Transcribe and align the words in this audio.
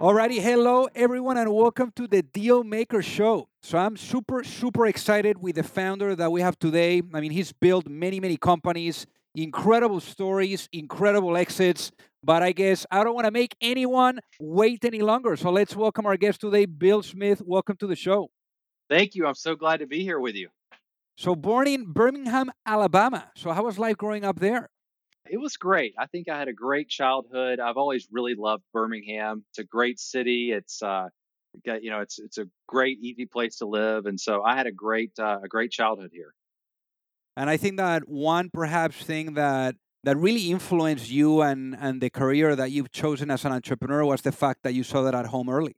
Alrighty, 0.00 0.40
hello 0.40 0.86
everyone, 0.94 1.36
and 1.38 1.52
welcome 1.52 1.90
to 1.96 2.06
the 2.06 2.22
Deal 2.22 2.62
Maker 2.62 3.02
Show. 3.02 3.48
So 3.62 3.78
I'm 3.78 3.96
super, 3.96 4.44
super 4.44 4.86
excited 4.86 5.42
with 5.42 5.56
the 5.56 5.64
founder 5.64 6.14
that 6.14 6.30
we 6.30 6.40
have 6.40 6.56
today. 6.56 7.02
I 7.12 7.20
mean, 7.20 7.32
he's 7.32 7.50
built 7.50 7.88
many, 7.88 8.20
many 8.20 8.36
companies, 8.36 9.08
incredible 9.34 9.98
stories, 9.98 10.68
incredible 10.72 11.36
exits. 11.36 11.90
But 12.22 12.44
I 12.44 12.52
guess 12.52 12.86
I 12.92 13.02
don't 13.02 13.16
want 13.16 13.24
to 13.24 13.32
make 13.32 13.56
anyone 13.60 14.20
wait 14.38 14.84
any 14.84 15.00
longer. 15.00 15.34
So 15.34 15.50
let's 15.50 15.74
welcome 15.74 16.06
our 16.06 16.16
guest 16.16 16.42
today, 16.42 16.66
Bill 16.66 17.02
Smith. 17.02 17.42
Welcome 17.44 17.76
to 17.78 17.88
the 17.88 17.96
show. 17.96 18.30
Thank 18.88 19.16
you. 19.16 19.26
I'm 19.26 19.34
so 19.34 19.56
glad 19.56 19.80
to 19.80 19.88
be 19.88 20.04
here 20.04 20.20
with 20.20 20.36
you. 20.36 20.50
So 21.16 21.34
born 21.34 21.66
in 21.66 21.92
Birmingham, 21.92 22.52
Alabama. 22.64 23.32
So 23.34 23.50
how 23.50 23.64
was 23.64 23.80
life 23.80 23.96
growing 23.96 24.24
up 24.24 24.38
there? 24.38 24.70
It 25.30 25.38
was 25.38 25.56
great. 25.56 25.94
I 25.98 26.06
think 26.06 26.28
I 26.28 26.38
had 26.38 26.48
a 26.48 26.52
great 26.52 26.88
childhood. 26.88 27.60
I've 27.60 27.76
always 27.76 28.08
really 28.10 28.34
loved 28.34 28.62
Birmingham. 28.72 29.44
It's 29.50 29.58
a 29.58 29.64
great 29.64 29.98
city. 29.98 30.52
It's 30.52 30.82
uh, 30.82 31.08
got 31.64 31.82
you 31.82 31.90
know, 31.90 32.00
it's 32.00 32.18
it's 32.18 32.38
a 32.38 32.46
great, 32.66 32.98
easy 33.00 33.26
place 33.26 33.56
to 33.58 33.66
live, 33.66 34.06
and 34.06 34.18
so 34.18 34.42
I 34.42 34.56
had 34.56 34.66
a 34.66 34.72
great 34.72 35.12
uh, 35.18 35.40
a 35.42 35.48
great 35.48 35.70
childhood 35.70 36.10
here. 36.12 36.34
And 37.36 37.48
I 37.48 37.56
think 37.56 37.76
that 37.76 38.08
one 38.08 38.50
perhaps 38.50 38.96
thing 38.96 39.34
that 39.34 39.76
that 40.04 40.16
really 40.16 40.50
influenced 40.50 41.10
you 41.10 41.42
and 41.42 41.76
and 41.78 42.00
the 42.00 42.10
career 42.10 42.56
that 42.56 42.70
you've 42.70 42.90
chosen 42.90 43.30
as 43.30 43.44
an 43.44 43.52
entrepreneur 43.52 44.04
was 44.04 44.22
the 44.22 44.32
fact 44.32 44.62
that 44.62 44.74
you 44.74 44.82
saw 44.82 45.02
that 45.02 45.14
at 45.14 45.26
home 45.26 45.48
early. 45.48 45.76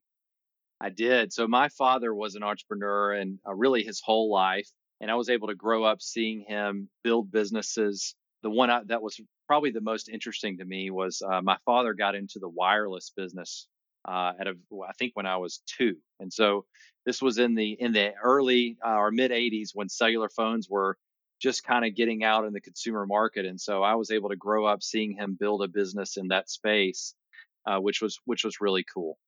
I 0.80 0.88
did. 0.88 1.32
So 1.32 1.46
my 1.46 1.68
father 1.68 2.14
was 2.14 2.34
an 2.36 2.42
entrepreneur, 2.42 3.12
and 3.12 3.38
uh, 3.46 3.54
really 3.54 3.82
his 3.82 4.00
whole 4.00 4.32
life, 4.32 4.68
and 5.00 5.10
I 5.10 5.14
was 5.14 5.28
able 5.28 5.48
to 5.48 5.54
grow 5.54 5.84
up 5.84 6.00
seeing 6.00 6.44
him 6.48 6.88
build 7.04 7.30
businesses. 7.30 8.14
The 8.42 8.50
one 8.50 8.70
I, 8.70 8.82
that 8.86 9.02
was 9.02 9.20
probably 9.46 9.70
the 9.70 9.80
most 9.80 10.08
interesting 10.08 10.58
to 10.58 10.64
me 10.64 10.90
was 10.90 11.22
uh, 11.22 11.42
my 11.42 11.56
father 11.64 11.94
got 11.94 12.14
into 12.14 12.38
the 12.38 12.48
wireless 12.48 13.12
business 13.14 13.66
uh, 14.06 14.32
at 14.40 14.46
a, 14.46 14.54
I 14.88 14.92
think 14.98 15.12
when 15.14 15.26
I 15.26 15.36
was 15.36 15.62
two, 15.66 15.96
and 16.20 16.32
so 16.32 16.64
this 17.04 17.20
was 17.20 17.38
in 17.38 17.54
the 17.54 17.72
in 17.72 17.92
the 17.92 18.14
early 18.22 18.78
uh, 18.84 18.96
or 18.96 19.10
mid 19.10 19.30
'80s 19.30 19.70
when 19.74 19.88
cellular 19.88 20.28
phones 20.30 20.68
were 20.70 20.96
just 21.40 21.64
kind 21.64 21.84
of 21.84 21.94
getting 21.94 22.24
out 22.24 22.44
in 22.44 22.52
the 22.52 22.60
consumer 22.60 23.06
market, 23.06 23.44
and 23.44 23.60
so 23.60 23.82
I 23.82 23.94
was 23.94 24.10
able 24.10 24.30
to 24.30 24.36
grow 24.36 24.64
up 24.66 24.82
seeing 24.82 25.12
him 25.12 25.36
build 25.38 25.62
a 25.62 25.68
business 25.68 26.16
in 26.16 26.28
that 26.28 26.48
space, 26.48 27.14
uh, 27.66 27.78
which 27.78 28.00
was 28.00 28.18
which 28.24 28.44
was 28.44 28.60
really 28.60 28.84
cool. 28.92 29.18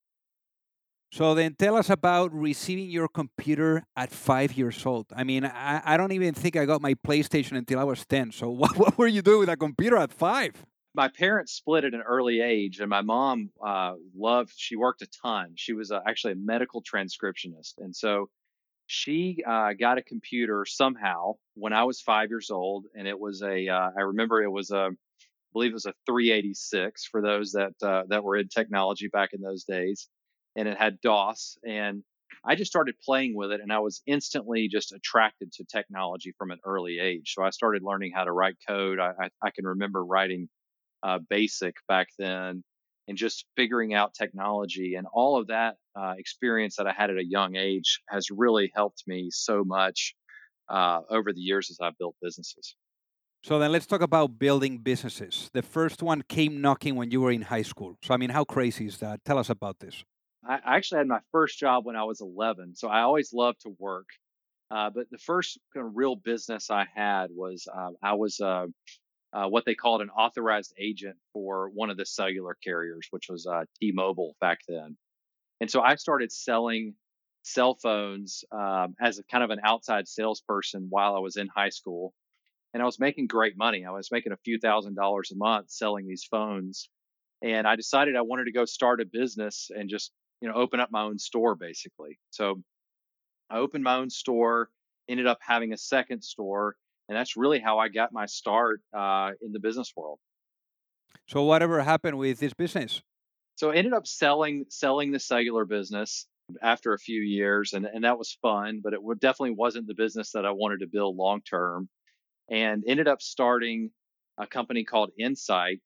So 1.12 1.34
then 1.34 1.54
tell 1.56 1.76
us 1.76 1.90
about 1.90 2.32
receiving 2.32 2.88
your 2.88 3.06
computer 3.06 3.84
at 3.94 4.10
five 4.10 4.56
years 4.56 4.86
old. 4.86 5.08
I 5.14 5.24
mean, 5.24 5.44
I, 5.44 5.82
I 5.84 5.96
don't 5.98 6.12
even 6.12 6.32
think 6.32 6.56
I 6.56 6.64
got 6.64 6.80
my 6.80 6.94
PlayStation 6.94 7.58
until 7.58 7.78
I 7.78 7.84
was 7.84 8.06
10. 8.06 8.32
So 8.32 8.48
what, 8.62 8.78
what 8.78 8.96
were 8.96 9.06
you 9.06 9.20
doing 9.20 9.40
with 9.40 9.50
a 9.50 9.56
computer 9.58 9.98
at 9.98 10.10
five? 10.10 10.54
My 10.94 11.08
parents 11.08 11.52
split 11.52 11.84
at 11.84 11.92
an 11.92 12.00
early 12.00 12.40
age, 12.40 12.80
and 12.80 12.88
my 12.88 13.02
mom 13.02 13.50
uh, 13.64 13.92
loved, 14.16 14.54
she 14.56 14.74
worked 14.74 15.02
a 15.02 15.06
ton. 15.22 15.52
She 15.54 15.74
was 15.74 15.90
uh, 15.90 16.00
actually 16.06 16.32
a 16.32 16.36
medical 16.36 16.82
transcriptionist. 16.82 17.74
And 17.76 17.94
so 17.94 18.30
she 18.86 19.44
uh, 19.46 19.74
got 19.78 19.98
a 19.98 20.02
computer 20.02 20.64
somehow 20.66 21.34
when 21.54 21.74
I 21.74 21.84
was 21.84 22.00
five 22.00 22.30
years 22.30 22.50
old. 22.50 22.86
And 22.94 23.06
it 23.06 23.20
was 23.20 23.42
a, 23.42 23.68
uh, 23.68 23.90
I 23.96 24.00
remember 24.00 24.42
it 24.42 24.50
was 24.50 24.70
a, 24.70 24.88
I 24.88 25.52
believe 25.52 25.72
it 25.72 25.74
was 25.74 25.86
a 25.86 25.94
386 26.06 27.04
for 27.04 27.20
those 27.20 27.52
that, 27.52 27.74
uh, 27.82 28.04
that 28.08 28.24
were 28.24 28.36
in 28.36 28.48
technology 28.48 29.08
back 29.08 29.34
in 29.34 29.42
those 29.42 29.64
days 29.64 30.08
and 30.56 30.68
it 30.68 30.78
had 30.78 31.00
DOS. 31.00 31.58
And 31.66 32.02
I 32.44 32.54
just 32.54 32.70
started 32.70 32.94
playing 33.04 33.36
with 33.36 33.52
it 33.52 33.60
and 33.60 33.72
I 33.72 33.78
was 33.78 34.02
instantly 34.06 34.68
just 34.68 34.92
attracted 34.92 35.52
to 35.52 35.64
technology 35.64 36.32
from 36.36 36.50
an 36.50 36.58
early 36.64 36.98
age. 36.98 37.34
So 37.34 37.42
I 37.42 37.50
started 37.50 37.82
learning 37.82 38.12
how 38.14 38.24
to 38.24 38.32
write 38.32 38.56
code. 38.66 38.98
I, 38.98 39.12
I, 39.20 39.28
I 39.42 39.50
can 39.50 39.66
remember 39.66 40.04
writing 40.04 40.48
uh, 41.02 41.18
BASIC 41.30 41.74
back 41.88 42.08
then 42.18 42.64
and 43.08 43.18
just 43.18 43.44
figuring 43.56 43.94
out 43.94 44.14
technology 44.14 44.94
and 44.94 45.06
all 45.12 45.38
of 45.38 45.48
that 45.48 45.76
uh, 45.96 46.14
experience 46.18 46.76
that 46.76 46.86
I 46.86 46.92
had 46.92 47.10
at 47.10 47.16
a 47.16 47.24
young 47.24 47.56
age 47.56 48.00
has 48.08 48.30
really 48.30 48.72
helped 48.74 49.04
me 49.06 49.28
so 49.30 49.64
much 49.64 50.14
uh, 50.68 51.00
over 51.10 51.32
the 51.32 51.40
years 51.40 51.70
as 51.70 51.78
I've 51.80 51.98
built 51.98 52.16
businesses. 52.22 52.74
So 53.44 53.58
then 53.58 53.72
let's 53.72 53.86
talk 53.86 54.02
about 54.02 54.38
building 54.38 54.78
businesses. 54.78 55.50
The 55.52 55.62
first 55.62 56.00
one 56.00 56.22
came 56.28 56.60
knocking 56.60 56.94
when 56.94 57.10
you 57.10 57.20
were 57.20 57.32
in 57.32 57.42
high 57.42 57.62
school. 57.62 57.98
So 58.02 58.14
I 58.14 58.16
mean, 58.16 58.30
how 58.30 58.44
crazy 58.44 58.86
is 58.86 58.98
that? 58.98 59.24
Tell 59.24 59.38
us 59.38 59.50
about 59.50 59.80
this. 59.80 60.04
I 60.46 60.58
actually 60.64 60.98
had 60.98 61.06
my 61.08 61.20
first 61.30 61.58
job 61.58 61.84
when 61.86 61.96
I 61.96 62.04
was 62.04 62.20
11, 62.20 62.74
so 62.74 62.88
I 62.88 63.02
always 63.02 63.32
loved 63.32 63.60
to 63.62 63.76
work. 63.78 64.08
Uh, 64.70 64.90
but 64.90 65.10
the 65.10 65.18
first 65.18 65.58
kind 65.74 65.86
of 65.86 65.92
real 65.94 66.16
business 66.16 66.70
I 66.70 66.86
had 66.94 67.30
was 67.30 67.68
uh, 67.72 67.90
I 68.02 68.14
was 68.14 68.40
uh, 68.40 68.66
uh, 69.32 69.46
what 69.48 69.64
they 69.64 69.74
called 69.74 70.02
an 70.02 70.10
authorized 70.10 70.74
agent 70.78 71.16
for 71.32 71.70
one 71.70 71.90
of 71.90 71.96
the 71.96 72.06
cellular 72.06 72.56
carriers, 72.64 73.06
which 73.10 73.28
was 73.28 73.46
uh, 73.46 73.64
T-Mobile 73.80 74.34
back 74.40 74.60
then. 74.68 74.96
And 75.60 75.70
so 75.70 75.80
I 75.82 75.96
started 75.96 76.32
selling 76.32 76.94
cell 77.42 77.76
phones 77.82 78.44
um, 78.52 78.94
as 79.00 79.18
a 79.18 79.24
kind 79.24 79.44
of 79.44 79.50
an 79.50 79.60
outside 79.64 80.08
salesperson 80.08 80.86
while 80.90 81.14
I 81.14 81.20
was 81.20 81.36
in 81.36 81.48
high 81.48 81.70
school, 81.70 82.14
and 82.74 82.82
I 82.82 82.86
was 82.86 82.98
making 82.98 83.26
great 83.26 83.56
money. 83.56 83.84
I 83.84 83.90
was 83.90 84.10
making 84.10 84.32
a 84.32 84.38
few 84.38 84.58
thousand 84.58 84.96
dollars 84.96 85.30
a 85.32 85.36
month 85.36 85.70
selling 85.70 86.06
these 86.06 86.24
phones, 86.24 86.88
and 87.42 87.66
I 87.66 87.76
decided 87.76 88.16
I 88.16 88.22
wanted 88.22 88.44
to 88.46 88.52
go 88.52 88.64
start 88.64 89.00
a 89.00 89.04
business 89.04 89.70
and 89.74 89.88
just 89.88 90.12
you 90.42 90.48
know, 90.48 90.54
open 90.54 90.80
up 90.80 90.90
my 90.90 91.02
own 91.02 91.18
store 91.18 91.54
basically. 91.54 92.18
So 92.30 92.60
I 93.48 93.58
opened 93.58 93.84
my 93.84 93.96
own 93.96 94.10
store, 94.10 94.68
ended 95.08 95.26
up 95.26 95.38
having 95.40 95.72
a 95.72 95.76
second 95.78 96.22
store, 96.22 96.74
and 97.08 97.16
that's 97.16 97.36
really 97.36 97.60
how 97.60 97.78
I 97.78 97.88
got 97.88 98.12
my 98.12 98.26
start 98.26 98.80
uh, 98.92 99.30
in 99.40 99.52
the 99.52 99.60
business 99.60 99.92
world. 99.96 100.18
So 101.28 101.44
whatever 101.44 101.80
happened 101.80 102.18
with 102.18 102.40
this 102.40 102.54
business? 102.54 103.02
So 103.54 103.70
I 103.70 103.76
ended 103.76 103.92
up 103.92 104.06
selling 104.06 104.64
selling 104.68 105.12
the 105.12 105.20
cellular 105.20 105.64
business 105.64 106.26
after 106.60 106.92
a 106.92 106.98
few 106.98 107.20
years, 107.20 107.72
and 107.72 107.86
and 107.86 108.02
that 108.02 108.18
was 108.18 108.36
fun, 108.42 108.80
but 108.82 108.94
it 108.94 109.00
definitely 109.20 109.54
wasn't 109.54 109.86
the 109.86 109.94
business 109.94 110.32
that 110.32 110.44
I 110.44 110.50
wanted 110.50 110.80
to 110.80 110.88
build 110.88 111.16
long 111.16 111.40
term, 111.42 111.88
and 112.50 112.82
ended 112.86 113.06
up 113.06 113.22
starting 113.22 113.90
a 114.38 114.46
company 114.46 114.82
called 114.82 115.10
Insight, 115.18 115.82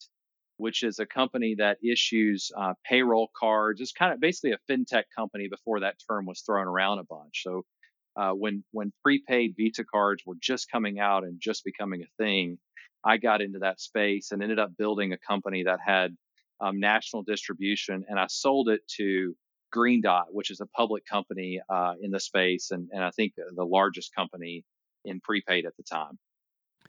which 0.56 0.82
is 0.82 0.98
a 0.98 1.06
company 1.06 1.54
that 1.58 1.78
issues 1.84 2.50
uh, 2.56 2.74
payroll 2.84 3.28
cards. 3.38 3.80
It's 3.80 3.92
kind 3.92 4.12
of 4.12 4.20
basically 4.20 4.52
a 4.52 4.58
fintech 4.70 5.04
company 5.14 5.48
before 5.48 5.80
that 5.80 5.96
term 6.08 6.26
was 6.26 6.40
thrown 6.40 6.66
around 6.66 6.98
a 6.98 7.04
bunch. 7.04 7.42
So 7.42 7.64
uh, 8.16 8.32
when 8.32 8.64
when 8.72 8.92
prepaid 9.02 9.54
Visa 9.56 9.84
cards 9.84 10.22
were 10.26 10.36
just 10.40 10.70
coming 10.70 10.98
out 10.98 11.24
and 11.24 11.38
just 11.40 11.64
becoming 11.64 12.02
a 12.02 12.22
thing, 12.22 12.58
I 13.04 13.18
got 13.18 13.42
into 13.42 13.60
that 13.60 13.80
space 13.80 14.32
and 14.32 14.42
ended 14.42 14.58
up 14.58 14.76
building 14.76 15.12
a 15.12 15.18
company 15.18 15.64
that 15.64 15.80
had 15.84 16.16
um, 16.60 16.80
national 16.80 17.22
distribution, 17.22 18.04
and 18.08 18.18
I 18.18 18.26
sold 18.28 18.70
it 18.70 18.80
to 18.96 19.36
Green 19.70 20.00
Dot, 20.00 20.28
which 20.30 20.50
is 20.50 20.60
a 20.60 20.66
public 20.66 21.04
company 21.04 21.60
uh, 21.68 21.94
in 22.00 22.10
the 22.10 22.20
space, 22.20 22.70
and, 22.70 22.88
and 22.92 23.04
I 23.04 23.10
think 23.10 23.34
the 23.36 23.64
largest 23.64 24.14
company 24.14 24.64
in 25.04 25.20
prepaid 25.20 25.66
at 25.66 25.76
the 25.76 25.82
time. 25.82 26.18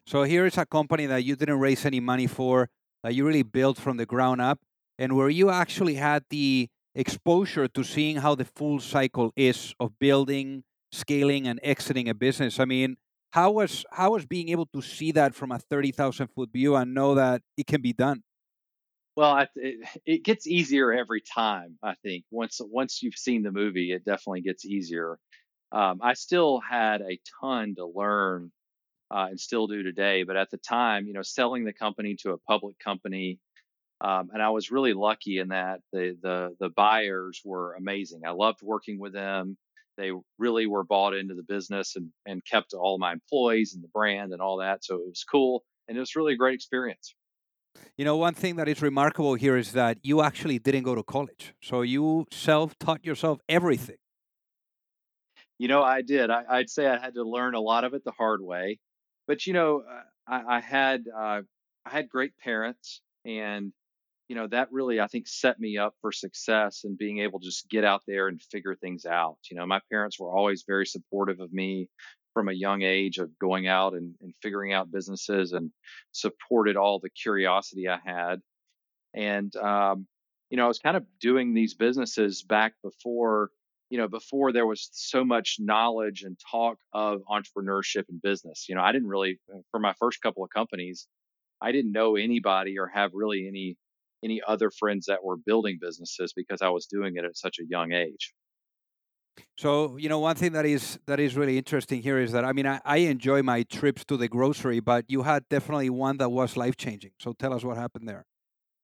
So 0.05 0.23
here 0.23 0.45
is 0.45 0.57
a 0.57 0.65
company 0.65 1.05
that 1.07 1.25
you 1.25 1.35
didn't 1.35 1.59
raise 1.59 1.85
any 1.85 1.99
money 1.99 2.27
for 2.27 2.69
you 3.09 3.25
really 3.25 3.43
built 3.43 3.77
from 3.77 3.97
the 3.97 4.05
ground 4.05 4.41
up. 4.41 4.59
and 4.99 5.15
where 5.15 5.29
you 5.29 5.49
actually 5.51 5.93
had 5.95 6.23
the 6.31 6.67
exposure 6.95 7.67
to 7.67 7.83
seeing 7.83 8.17
how 8.17 8.33
the 8.33 8.45
full 8.45 8.79
cycle 8.79 9.31
is 9.35 9.73
of 9.79 9.93
building, 9.99 10.63
scaling, 10.91 11.45
and 11.47 11.59
exiting 11.61 12.09
a 12.09 12.15
business. 12.15 12.59
I 12.59 12.65
mean, 12.65 12.97
how 13.31 13.51
was 13.51 13.85
how 13.91 14.13
was 14.13 14.25
being 14.25 14.49
able 14.49 14.65
to 14.73 14.81
see 14.81 15.11
that 15.13 15.35
from 15.35 15.51
a 15.51 15.59
thirty 15.59 15.91
thousand 15.91 16.29
foot 16.29 16.49
view 16.51 16.75
and 16.75 16.93
know 16.95 17.13
that 17.15 17.43
it 17.57 17.67
can 17.67 17.81
be 17.81 17.93
done? 17.93 18.23
Well, 19.15 19.47
it, 19.55 19.87
it 20.05 20.23
gets 20.23 20.47
easier 20.47 20.91
every 20.93 21.21
time. 21.21 21.77
I 21.83 21.95
think 21.95 22.25
once 22.31 22.59
once 22.63 23.01
you've 23.01 23.15
seen 23.17 23.43
the 23.43 23.51
movie, 23.51 23.91
it 23.91 24.05
definitely 24.05 24.41
gets 24.41 24.65
easier. 24.65 25.19
Um, 25.71 25.99
I 26.01 26.13
still 26.13 26.61
had 26.61 27.01
a 27.01 27.19
ton 27.41 27.75
to 27.75 27.85
learn 27.85 28.51
uh, 29.11 29.27
and 29.29 29.39
still 29.39 29.67
do 29.67 29.83
today, 29.83 30.23
but 30.23 30.37
at 30.37 30.49
the 30.49 30.57
time, 30.57 31.07
you 31.07 31.13
know, 31.13 31.21
selling 31.21 31.65
the 31.65 31.73
company 31.73 32.15
to 32.21 32.31
a 32.31 32.37
public 32.37 32.77
company, 32.79 33.39
um, 34.01 34.29
and 34.31 34.41
I 34.41 34.49
was 34.49 34.71
really 34.71 34.93
lucky 34.93 35.39
in 35.39 35.49
that 35.49 35.79
the 35.91 36.17
the 36.21 36.55
the 36.59 36.69
buyers 36.69 37.41
were 37.43 37.73
amazing. 37.73 38.21
I 38.25 38.31
loved 38.31 38.59
working 38.61 38.99
with 38.99 39.13
them. 39.13 39.57
They 39.97 40.11
really 40.37 40.67
were 40.67 40.83
bought 40.83 41.15
into 41.15 41.33
the 41.33 41.43
business 41.43 41.95
and 41.95 42.11
and 42.25 42.45
kept 42.45 42.73
all 42.73 42.99
my 42.99 43.13
employees 43.13 43.73
and 43.73 43.83
the 43.83 43.87
brand 43.87 44.33
and 44.33 44.41
all 44.41 44.57
that. 44.57 44.83
So 44.83 44.95
it 44.95 45.07
was 45.07 45.23
cool, 45.23 45.63
and 45.87 45.97
it 45.97 45.99
was 45.99 46.15
really 46.15 46.33
a 46.33 46.37
great 46.37 46.55
experience. 46.55 47.15
You 47.95 48.05
know, 48.05 48.17
one 48.17 48.33
thing 48.33 48.55
that 48.57 48.67
is 48.67 48.81
remarkable 48.81 49.35
here 49.35 49.57
is 49.57 49.71
that 49.73 49.97
you 50.03 50.21
actually 50.21 50.59
didn't 50.59 50.83
go 50.83 50.95
to 50.95 51.03
college. 51.03 51.53
So 51.61 51.81
you 51.81 52.25
self 52.31 52.77
taught 52.79 53.05
yourself 53.05 53.39
everything. 53.49 53.97
You 55.57 55.67
know, 55.67 55.81
I 55.81 56.03
did. 56.03 56.29
I, 56.29 56.57
would 56.57 56.69
say 56.69 56.85
I 56.85 56.99
had 56.99 57.15
to 57.15 57.23
learn 57.23 57.55
a 57.55 57.59
lot 57.59 57.83
of 57.83 57.95
it 57.95 58.03
the 58.03 58.11
hard 58.11 58.41
way. 58.41 58.77
But, 59.27 59.45
you 59.45 59.53
know, 59.53 59.83
uh, 59.89 60.03
I, 60.27 60.57
I 60.57 60.59
had 60.59 61.05
uh, 61.07 61.41
I 61.85 61.89
had 61.89 62.09
great 62.09 62.37
parents 62.37 63.01
and 63.25 63.71
you 64.29 64.35
know 64.35 64.47
that 64.47 64.71
really 64.71 64.99
i 64.99 65.07
think 65.07 65.27
set 65.27 65.57
me 65.59 65.77
up 65.77 65.95
for 66.01 66.11
success 66.11 66.83
and 66.83 66.97
being 66.97 67.19
able 67.19 67.39
to 67.39 67.45
just 67.45 67.69
get 67.69 67.85
out 67.85 68.01
there 68.07 68.27
and 68.27 68.41
figure 68.41 68.75
things 68.75 69.05
out 69.05 69.37
you 69.49 69.55
know 69.57 69.65
my 69.65 69.79
parents 69.89 70.19
were 70.19 70.35
always 70.35 70.65
very 70.67 70.85
supportive 70.85 71.39
of 71.39 71.51
me 71.53 71.89
from 72.37 72.49
a 72.49 72.53
young 72.53 72.83
age 72.83 73.17
of 73.17 73.31
going 73.39 73.67
out 73.67 73.93
and, 73.93 74.13
and 74.21 74.31
figuring 74.43 74.71
out 74.71 74.91
businesses 74.91 75.53
and 75.53 75.71
supported 76.11 76.77
all 76.77 76.99
the 76.99 77.09
curiosity 77.09 77.87
I 77.89 77.97
had. 78.05 78.41
And, 79.15 79.55
um, 79.55 80.07
you 80.51 80.57
know, 80.57 80.65
I 80.65 80.67
was 80.67 80.79
kind 80.79 80.95
of 80.95 81.05
doing 81.19 81.55
these 81.55 81.73
businesses 81.73 82.43
back 82.43 82.73
before, 82.83 83.49
you 83.89 83.97
know, 83.97 84.07
before 84.07 84.51
there 84.51 84.65
was 84.65 84.89
so 84.91 85.23
much 85.23 85.57
knowledge 85.59 86.23
and 86.23 86.37
talk 86.51 86.77
of 86.93 87.21
entrepreneurship 87.29 88.03
and 88.09 88.21
business. 88.21 88.65
You 88.67 88.75
know, 88.75 88.81
I 88.81 88.91
didn't 88.91 89.07
really, 89.07 89.39
uh, 89.53 89.59
for 89.71 89.79
my 89.79 89.93
first 89.99 90.21
couple 90.21 90.43
of 90.43 90.49
companies, 90.49 91.07
I 91.61 91.71
didn't 91.71 91.91
know 91.91 92.15
anybody 92.15 92.77
or 92.77 92.87
have 92.87 93.11
really 93.13 93.47
any 93.47 93.77
any 94.23 94.41
other 94.47 94.71
friends 94.71 95.05
that 95.05 95.23
were 95.23 95.37
building 95.37 95.77
businesses 95.79 96.33
because 96.35 96.61
I 96.61 96.69
was 96.69 96.87
doing 96.87 97.17
it 97.17 97.23
at 97.23 97.37
such 97.37 97.59
a 97.59 97.63
young 97.67 97.93
age. 97.93 98.33
So 99.57 99.97
you 99.97 100.09
know, 100.09 100.19
one 100.19 100.35
thing 100.35 100.53
that 100.53 100.65
is 100.65 100.99
that 101.05 101.19
is 101.19 101.35
really 101.35 101.57
interesting 101.57 102.01
here 102.01 102.19
is 102.19 102.31
that 102.31 102.43
I 102.43 102.53
mean, 102.53 102.67
I, 102.67 102.81
I 102.85 102.97
enjoy 102.97 103.43
my 103.43 103.63
trips 103.63 104.03
to 104.05 104.17
the 104.17 104.27
grocery, 104.27 104.79
but 104.79 105.05
you 105.07 105.23
had 105.23 105.47
definitely 105.49 105.89
one 105.89 106.17
that 106.17 106.29
was 106.29 106.57
life 106.57 106.75
changing. 106.77 107.11
So 107.19 107.33
tell 107.33 107.53
us 107.53 107.63
what 107.63 107.77
happened 107.77 108.07
there. 108.07 108.25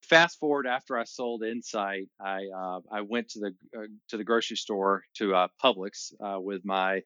Fast 0.08 0.38
forward 0.38 0.66
after 0.66 0.98
I 0.98 1.04
sold 1.04 1.42
Insight, 1.42 2.08
I 2.20 2.48
uh, 2.54 2.80
I 2.92 3.00
went 3.00 3.30
to 3.30 3.40
the 3.40 3.54
uh, 3.76 3.86
to 4.08 4.18
the 4.18 4.24
grocery 4.24 4.58
store 4.58 5.04
to 5.16 5.34
uh, 5.34 5.48
Publix 5.62 6.12
uh, 6.20 6.38
with 6.38 6.62
my 6.64 7.02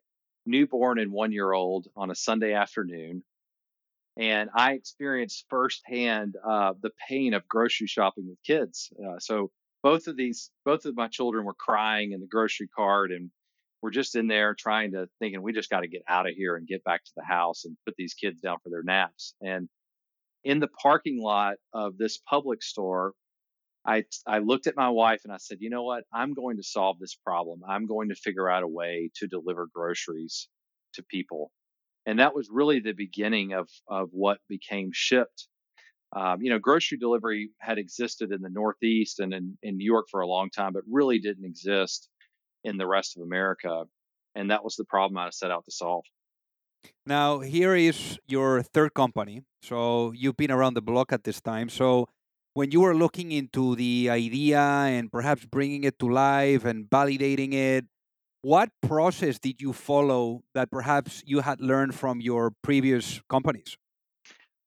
newborn 0.47 0.99
and 0.99 1.13
one 1.13 1.31
year 1.31 1.53
old 1.53 1.87
on 1.97 2.11
a 2.11 2.15
Sunday 2.17 2.55
afternoon, 2.55 3.23
and 4.17 4.51
I 4.53 4.73
experienced 4.73 5.47
firsthand 5.49 6.37
uh, 6.45 6.75
the 6.81 6.91
pain 7.09 7.35
of 7.35 7.47
grocery 7.47 7.87
shopping 7.87 8.29
with 8.29 8.43
kids. 8.45 8.93
Uh, 8.99 9.21
so 9.21 9.53
both 9.85 10.09
of 10.09 10.17
these 10.17 10.51
both 10.65 10.85
of 10.85 10.97
my 10.97 11.07
children 11.07 11.45
were 11.45 11.55
crying 11.55 12.11
in 12.13 12.21
the 12.21 12.27
grocery 12.27 12.69
cart 12.69 13.13
and 13.13 13.31
we're 13.81 13.91
just 13.91 14.17
in 14.17 14.27
there 14.27 14.55
trying 14.55 14.93
to 14.93 15.09
thinking 15.21 15.41
we 15.41 15.53
just 15.53 15.71
got 15.71 15.81
to 15.81 15.89
get 15.89 16.03
out 16.09 16.29
of 16.29 16.35
here 16.35 16.57
and 16.57 16.67
get 16.67 16.83
back 16.83 17.05
to 17.05 17.13
the 17.17 17.25
house 17.25 17.65
and 17.65 17.77
put 17.87 17.95
these 17.97 18.15
kids 18.15 18.41
down 18.41 18.59
for 18.63 18.71
their 18.71 18.83
naps. 18.83 19.35
And 19.41 19.69
in 20.45 20.61
the 20.61 20.69
parking 20.69 21.21
lot 21.21 21.57
of 21.73 21.99
this 21.99 22.21
Publix 22.31 22.63
store, 22.65 23.13
I 23.87 24.05
I 24.27 24.39
looked 24.39 24.67
at 24.67 24.77
my 24.77 24.91
wife 24.91 25.23
and 25.25 25.33
I 25.33 25.39
said, 25.39 25.59
"You 25.61 25.71
know 25.71 25.85
what? 25.85 26.05
I'm 26.13 26.35
going 26.35 26.57
to 26.59 26.63
solve 26.63 26.99
this 26.99 27.15
problem. 27.15 27.63
I'm 27.69 27.87
going 27.87 28.11
to 28.11 28.15
figure 28.15 28.49
out 28.49 28.63
a 28.63 28.69
way 28.69 29.11
to 29.17 29.27
deliver 29.27 29.69
groceries 29.73 30.49
to 30.95 31.03
people." 31.03 31.51
And 32.07 32.19
that 32.21 32.35
was 32.35 32.49
really 32.51 32.81
the 32.81 32.93
beginning 32.93 33.53
of 33.53 33.69
of 33.89 34.11
what 34.13 34.39
became 34.49 34.91
Shipt. 34.93 35.49
Um, 36.17 36.41
you 36.41 36.51
know, 36.51 36.59
grocery 36.59 36.99
delivery 36.99 37.51
had 37.61 37.79
existed 37.79 38.33
in 38.33 38.41
the 38.41 38.49
Northeast 38.51 39.21
and 39.21 39.35
in, 39.35 39.59
in 39.63 39.77
New 39.77 39.85
York 39.85 40.07
for 40.11 40.21
a 40.21 40.27
long 40.27 40.49
time, 40.51 40.73
but 40.73 40.85
really 40.91 41.19
didn't 41.19 41.45
exist 41.45 42.09
in 42.65 42.79
the 42.79 42.87
rest 42.87 43.17
of 43.17 43.23
America. 43.23 43.85
And 44.35 44.51
that 44.51 44.65
was 44.65 44.77
the 44.77 44.85
problem 44.85 45.19
I 45.19 45.31
set 45.31 45.51
out 45.51 45.65
to 45.67 45.71
solve. 45.71 46.05
Now, 47.07 47.41
here 47.41 47.75
is 47.75 48.19
your 48.27 48.63
third 48.63 48.95
company. 48.95 49.43
So 49.63 50.13
you've 50.13 50.37
been 50.37 50.51
around 50.51 50.75
the 50.75 50.83
block 50.83 51.13
at 51.13 51.25
this 51.25 51.41
time. 51.41 51.69
So 51.69 52.09
when 52.55 52.71
you 52.71 52.81
were 52.81 52.95
looking 52.95 53.33
into 53.33 53.77
the 53.77 54.11
idea 54.11 54.61
and 54.61 55.11
perhaps 55.11 55.45
bringing 55.45 55.85
it 55.85 55.99
to 56.01 56.11
life 56.11 56.65
and 56.65 56.89
validating 56.91 57.55
it, 57.55 57.87
what 58.43 58.71
process 58.83 59.39
did 59.39 59.61
you 59.61 59.73
follow 59.73 60.43
that 60.55 60.71
perhaps 60.71 61.23
you 61.27 61.41
had 61.41 61.61
learned 61.61 61.95
from 61.95 62.21
your 62.21 62.53
previous 62.63 63.21
companies? 63.29 63.77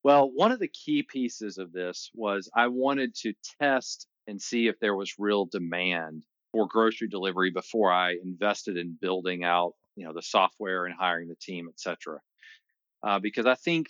Well, 0.04 0.32
one 0.34 0.52
of 0.52 0.60
the 0.60 0.68
key 0.68 1.04
pieces 1.04 1.58
of 1.58 1.72
this 1.72 2.10
was 2.14 2.50
I 2.56 2.68
wanted 2.68 3.14
to 3.22 3.34
test 3.62 4.08
and 4.28 4.42
see 4.42 4.68
if 4.68 4.80
there 4.80 4.96
was 4.96 5.20
real 5.20 5.46
demand 5.46 6.24
for 6.52 6.68
grocery 6.68 7.08
delivery 7.08 7.52
before 7.52 7.92
I 7.92 8.18
invested 8.24 8.78
in 8.78 8.98
building 9.00 9.44
out, 9.44 9.74
you 10.02 10.08
know, 10.08 10.14
the 10.14 10.24
software 10.24 10.86
and 10.86 10.96
hiring 10.98 11.28
the 11.28 11.36
team, 11.36 11.70
etc. 11.70 12.18
Uh, 13.04 13.20
because 13.20 13.46
I 13.46 13.54
think 13.54 13.88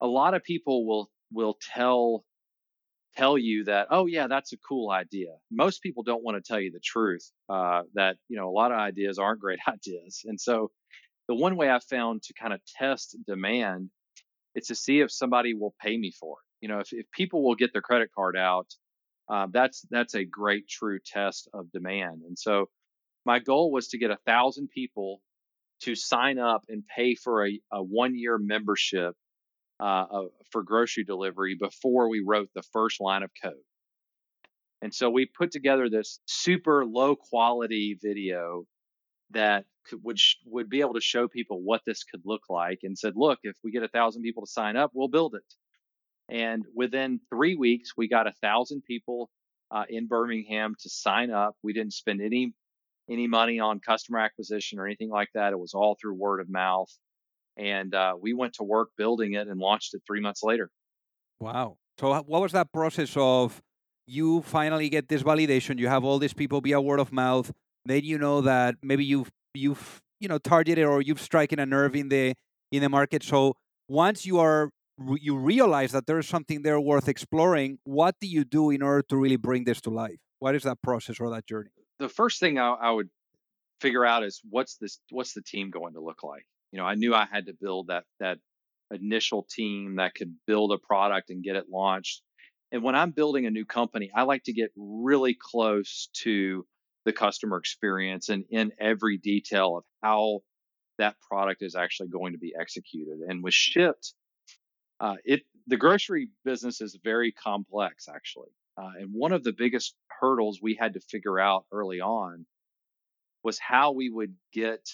a 0.00 0.06
lot 0.06 0.32
of 0.32 0.42
people 0.42 0.86
will 0.86 1.10
will 1.30 1.58
tell 1.74 2.24
tell 3.14 3.36
you 3.36 3.64
that, 3.64 3.88
oh 3.90 4.06
yeah, 4.06 4.26
that's 4.26 4.54
a 4.54 4.56
cool 4.56 4.90
idea. 4.90 5.34
Most 5.50 5.82
people 5.82 6.02
don't 6.02 6.24
want 6.24 6.42
to 6.42 6.48
tell 6.48 6.58
you 6.58 6.70
the 6.72 6.80
truth. 6.82 7.30
Uh, 7.46 7.82
that 7.92 8.16
you 8.28 8.38
know, 8.38 8.48
a 8.48 8.56
lot 8.56 8.72
of 8.72 8.78
ideas 8.78 9.18
aren't 9.18 9.40
great 9.40 9.58
ideas, 9.68 10.22
and 10.24 10.40
so 10.40 10.70
the 11.28 11.34
one 11.34 11.56
way 11.56 11.70
I 11.70 11.78
found 11.78 12.22
to 12.22 12.32
kind 12.32 12.54
of 12.54 12.60
test 12.78 13.18
demand 13.26 13.90
is 14.54 14.68
to 14.68 14.74
see 14.74 15.00
if 15.00 15.12
somebody 15.12 15.52
will 15.52 15.74
pay 15.78 15.96
me 15.96 16.10
for 16.18 16.38
it. 16.40 16.64
You 16.64 16.68
know, 16.70 16.80
if, 16.80 16.88
if 16.92 17.06
people 17.12 17.44
will 17.44 17.54
get 17.54 17.74
their 17.74 17.82
credit 17.82 18.08
card 18.16 18.34
out 18.34 18.66
um, 19.30 19.50
that's 19.52 19.86
that's 19.90 20.14
a 20.14 20.24
great 20.24 20.68
true 20.68 20.98
test 21.04 21.48
of 21.54 21.70
demand. 21.70 22.22
And 22.26 22.36
so 22.36 22.68
my 23.24 23.38
goal 23.38 23.70
was 23.70 23.88
to 23.88 23.98
get 23.98 24.10
a 24.10 24.18
thousand 24.26 24.70
people 24.74 25.22
to 25.82 25.94
sign 25.94 26.38
up 26.38 26.62
and 26.68 26.84
pay 26.86 27.14
for 27.14 27.46
a, 27.46 27.60
a 27.72 27.82
one 27.82 28.16
year 28.16 28.38
membership 28.38 29.14
uh, 29.80 30.04
for 30.50 30.62
grocery 30.62 31.04
delivery 31.04 31.56
before 31.58 32.08
we 32.08 32.22
wrote 32.24 32.50
the 32.54 32.62
first 32.72 33.00
line 33.00 33.22
of 33.22 33.30
code. 33.42 33.54
And 34.82 34.94
so 34.94 35.10
we 35.10 35.26
put 35.26 35.50
together 35.50 35.88
this 35.88 36.20
super 36.26 36.84
low 36.84 37.16
quality 37.16 37.98
video 38.00 38.64
that 39.30 39.64
could, 39.86 40.00
would 40.02 40.18
sh- 40.18 40.36
would 40.46 40.68
be 40.68 40.80
able 40.80 40.94
to 40.94 41.00
show 41.00 41.28
people 41.28 41.62
what 41.62 41.82
this 41.86 42.04
could 42.04 42.22
look 42.24 42.42
like, 42.48 42.80
and 42.82 42.96
said, 42.96 43.14
"Look, 43.16 43.38
if 43.42 43.56
we 43.62 43.70
get 43.70 43.82
a 43.82 43.88
thousand 43.88 44.22
people 44.22 44.44
to 44.44 44.50
sign 44.50 44.76
up, 44.76 44.90
we'll 44.94 45.08
build 45.08 45.34
it." 45.34 46.34
And 46.34 46.64
within 46.74 47.20
three 47.28 47.56
weeks, 47.56 47.96
we 47.96 48.08
got 48.08 48.26
a 48.26 48.32
thousand 48.40 48.82
people 48.84 49.30
uh, 49.70 49.84
in 49.88 50.06
Birmingham 50.06 50.74
to 50.80 50.88
sign 50.88 51.30
up. 51.30 51.56
We 51.62 51.72
didn't 51.72 51.92
spend 51.92 52.20
any 52.20 52.54
any 53.10 53.26
money 53.26 53.58
on 53.58 53.80
customer 53.80 54.20
acquisition 54.20 54.78
or 54.78 54.86
anything 54.86 55.10
like 55.10 55.28
that. 55.34 55.52
It 55.52 55.58
was 55.58 55.74
all 55.74 55.96
through 56.00 56.14
word 56.14 56.40
of 56.40 56.48
mouth, 56.48 56.90
and 57.56 57.94
uh, 57.94 58.14
we 58.20 58.32
went 58.32 58.54
to 58.54 58.62
work 58.62 58.90
building 58.96 59.34
it 59.34 59.48
and 59.48 59.58
launched 59.58 59.94
it 59.94 60.02
three 60.06 60.20
months 60.20 60.42
later. 60.42 60.70
Wow! 61.40 61.76
So 61.98 62.10
what 62.22 62.40
was 62.40 62.52
that 62.52 62.72
process 62.72 63.14
of? 63.16 63.60
You 64.06 64.42
finally 64.42 64.88
get 64.88 65.08
this 65.08 65.22
validation. 65.22 65.78
You 65.78 65.88
have 65.88 66.04
all 66.04 66.18
these 66.18 66.34
people 66.34 66.60
via 66.60 66.80
word 66.80 66.98
of 66.98 67.12
mouth. 67.12 67.52
Then 67.84 68.02
you 68.02 68.18
know 68.18 68.40
that 68.40 68.76
maybe 68.82 69.04
you've 69.04 69.30
you've 69.54 70.00
you 70.18 70.28
know 70.28 70.38
targeted 70.38 70.84
or 70.84 71.00
you've 71.02 71.20
striking 71.20 71.60
a 71.60 71.66
nerve 71.66 71.94
in 71.94 72.08
the 72.08 72.34
in 72.72 72.82
the 72.82 72.88
market. 72.88 73.22
So 73.22 73.54
once 73.88 74.26
you 74.26 74.38
are 74.38 74.70
you 75.20 75.36
realize 75.36 75.92
that 75.92 76.06
there's 76.06 76.28
something 76.28 76.62
there 76.62 76.80
worth 76.80 77.08
exploring, 77.08 77.78
what 77.84 78.16
do 78.20 78.26
you 78.26 78.44
do 78.44 78.70
in 78.70 78.82
order 78.82 79.02
to 79.08 79.16
really 79.16 79.36
bring 79.36 79.64
this 79.64 79.80
to 79.82 79.90
life? 79.90 80.18
What 80.40 80.54
is 80.54 80.64
that 80.64 80.82
process 80.82 81.20
or 81.20 81.30
that 81.30 81.46
journey? 81.46 81.70
The 82.00 82.08
first 82.08 82.40
thing 82.40 82.58
I, 82.58 82.70
I 82.70 82.90
would 82.90 83.08
figure 83.80 84.04
out 84.04 84.24
is 84.24 84.40
what's 84.50 84.76
this 84.76 85.00
what's 85.10 85.34
the 85.34 85.42
team 85.42 85.70
going 85.70 85.94
to 85.94 86.00
look 86.00 86.24
like? 86.24 86.46
You 86.72 86.78
know, 86.78 86.86
I 86.86 86.96
knew 86.96 87.14
I 87.14 87.26
had 87.30 87.46
to 87.46 87.54
build 87.54 87.88
that 87.88 88.04
that 88.18 88.38
initial 88.90 89.46
team 89.48 89.96
that 89.96 90.14
could 90.14 90.34
build 90.46 90.72
a 90.72 90.78
product 90.78 91.30
and 91.30 91.44
get 91.44 91.56
it 91.56 91.66
launched. 91.70 92.22
And 92.72 92.82
when 92.82 92.96
I'm 92.96 93.12
building 93.12 93.46
a 93.46 93.50
new 93.50 93.64
company, 93.64 94.10
I 94.14 94.22
like 94.22 94.44
to 94.44 94.52
get 94.52 94.72
really 94.76 95.36
close 95.40 96.08
to 96.24 96.66
the 97.04 97.12
customer 97.12 97.58
experience 97.58 98.28
and 98.28 98.44
in 98.50 98.72
every 98.80 99.18
detail 99.18 99.78
of 99.78 99.84
how 100.02 100.40
that 100.98 101.16
product 101.20 101.62
is 101.62 101.74
actually 101.74 102.08
going 102.08 102.32
to 102.32 102.38
be 102.38 102.54
executed. 102.58 103.20
And 103.28 103.42
with 103.42 103.54
Shipt 103.54 104.14
uh, 105.00 105.16
it 105.24 105.42
the 105.66 105.76
grocery 105.76 106.30
business 106.44 106.80
is 106.80 106.98
very 107.02 107.32
complex 107.32 108.06
actually 108.08 108.50
Uh, 108.80 108.92
and 109.00 109.10
one 109.12 109.32
of 109.32 109.44
the 109.44 109.52
biggest 109.52 109.94
hurdles 110.20 110.60
we 110.62 110.76
had 110.80 110.94
to 110.94 111.00
figure 111.00 111.38
out 111.38 111.66
early 111.72 112.00
on 112.00 112.46
was 113.42 113.58
how 113.58 113.92
we 113.92 114.10
would 114.10 114.34
get 114.52 114.88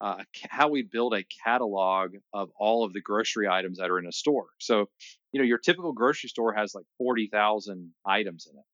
uh, 0.00 0.24
how 0.48 0.68
we 0.68 0.82
build 0.82 1.14
a 1.14 1.24
catalog 1.44 2.14
of 2.34 2.50
all 2.58 2.84
of 2.84 2.92
the 2.92 3.00
grocery 3.00 3.46
items 3.48 3.78
that 3.78 3.88
are 3.88 4.00
in 4.00 4.06
a 4.06 4.12
store. 4.12 4.46
So, 4.58 4.88
you 5.30 5.40
know, 5.40 5.46
your 5.46 5.58
typical 5.58 5.92
grocery 5.92 6.28
store 6.28 6.54
has 6.54 6.74
like 6.74 6.86
40,000 6.98 7.92
items 8.04 8.48
in 8.50 8.58
it. 8.58 8.64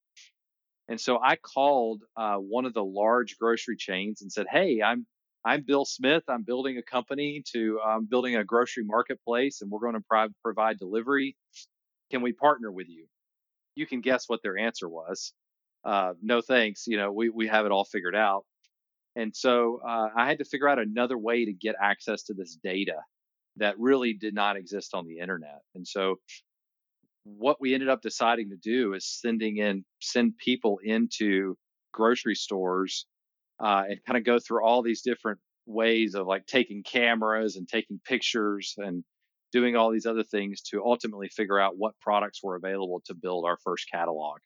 And 0.89 1.01
so 1.01 1.21
I 1.23 1.37
called 1.37 2.03
uh, 2.17 2.37
one 2.37 2.65
of 2.65 2.73
the 2.73 2.85
large 2.85 3.37
grocery 3.39 3.77
chains 3.77 4.23
and 4.23 4.33
said, 4.33 4.47
"Hey, 4.51 4.81
I'm 4.83 5.07
I'm 5.45 5.63
Bill 5.67 5.85
Smith. 5.85 6.23
I'm 6.29 6.45
building 6.45 6.79
a 6.79 6.83
company 6.83 7.43
to 7.53 7.79
um, 7.81 8.07
building 8.11 8.37
a 8.37 8.45
grocery 8.45 8.85
marketplace, 8.85 9.61
and 9.61 9.71
we're 9.71 9.81
going 9.81 9.95
to 9.95 10.05
pro- 10.09 10.29
provide 10.43 10.79
delivery. 10.79 11.37
Can 12.11 12.23
we 12.23 12.33
partner 12.33 12.73
with 12.73 12.89
you?" 12.89 13.07
You 13.79 13.87
can 13.87 14.01
guess 14.01 14.25
what 14.29 14.43
their 14.43 14.59
answer 14.59 14.89
was. 14.89 15.33
Uh, 15.85 16.15
no 16.21 16.41
thanks. 16.41 16.87
You 16.87 16.97
know, 16.97 17.13
we 17.13 17.29
we 17.29 17.47
have 17.47 17.65
it 17.65 17.73
all 17.73 17.85
figured 17.85 18.17
out. 18.17 18.45
And 19.15 19.35
so 19.35 19.81
uh, 19.87 20.09
I 20.17 20.27
had 20.27 20.39
to 20.39 20.45
figure 20.45 20.69
out 20.69 20.79
another 20.79 21.17
way 21.17 21.45
to 21.45 21.53
get 21.53 21.77
access 21.81 22.25
to 22.25 22.35
this 22.35 22.59
data 22.63 22.97
that 23.57 23.79
really 23.79 24.13
did 24.15 24.35
not 24.35 24.57
exist 24.57 24.95
on 24.95 25.07
the 25.07 25.19
internet. 25.19 25.61
And 25.75 25.87
so 25.87 26.17
what 27.25 27.61
we 27.61 27.75
ended 27.75 27.89
up 27.89 28.03
deciding 28.03 28.51
to 28.51 28.57
do 28.57 28.95
is 28.95 29.07
sending 29.07 29.59
in 29.59 29.85
send 30.01 30.39
people 30.39 30.79
into 30.83 31.57
grocery 31.93 32.35
stores 32.35 33.07
uh, 33.61 33.85
and 33.89 34.05
kind 34.07 34.17
of 34.17 34.25
go 34.25 34.39
through 34.39 34.65
all 34.65 34.83
these 34.83 35.03
different 35.03 35.39
ways 35.67 36.15
of 36.15 36.27
like 36.27 36.47
taking 36.47 36.83
cameras 36.83 37.57
and 37.57 37.69
taking 37.69 38.01
pictures 38.05 38.75
and 38.79 39.05
doing 39.53 39.77
all 39.77 39.91
these 39.91 40.07
other 40.07 40.23
things 40.23 40.61
to 40.63 40.85
ultimately 40.85 41.29
figure 41.29 41.59
out 41.59 41.77
what 41.77 41.95
products 42.01 42.41
were 42.43 42.57
available 42.57 43.03
to 43.07 43.15
build 43.15 43.45
our 43.45 43.57
first 43.65 43.87
catalog. 43.91 44.39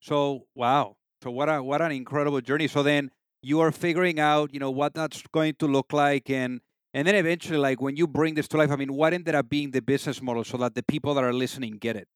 So 0.00 0.46
wow. 0.54 0.96
So 1.22 1.30
what 1.30 1.48
a 1.48 1.62
what 1.62 1.80
an 1.82 1.92
incredible 1.92 2.40
journey. 2.40 2.68
So 2.68 2.82
then 2.82 3.10
you 3.42 3.60
are 3.60 3.72
figuring 3.72 4.18
out, 4.18 4.52
you 4.52 4.60
know, 4.60 4.70
what 4.70 4.94
that's 4.94 5.22
going 5.32 5.54
to 5.60 5.66
look 5.66 5.92
like 5.92 6.30
and 6.30 6.60
and 6.94 7.06
then 7.06 7.14
eventually 7.14 7.58
like 7.58 7.80
when 7.80 7.96
you 7.96 8.06
bring 8.06 8.34
this 8.34 8.48
to 8.48 8.56
life, 8.56 8.70
I 8.70 8.76
mean, 8.76 8.92
what 8.92 9.14
ended 9.14 9.34
up 9.34 9.48
being 9.48 9.70
the 9.70 9.80
business 9.80 10.20
model 10.20 10.44
so 10.44 10.58
that 10.58 10.74
the 10.74 10.82
people 10.82 11.14
that 11.14 11.24
are 11.24 11.32
listening 11.32 11.78
get 11.78 11.96
it? 11.96 12.08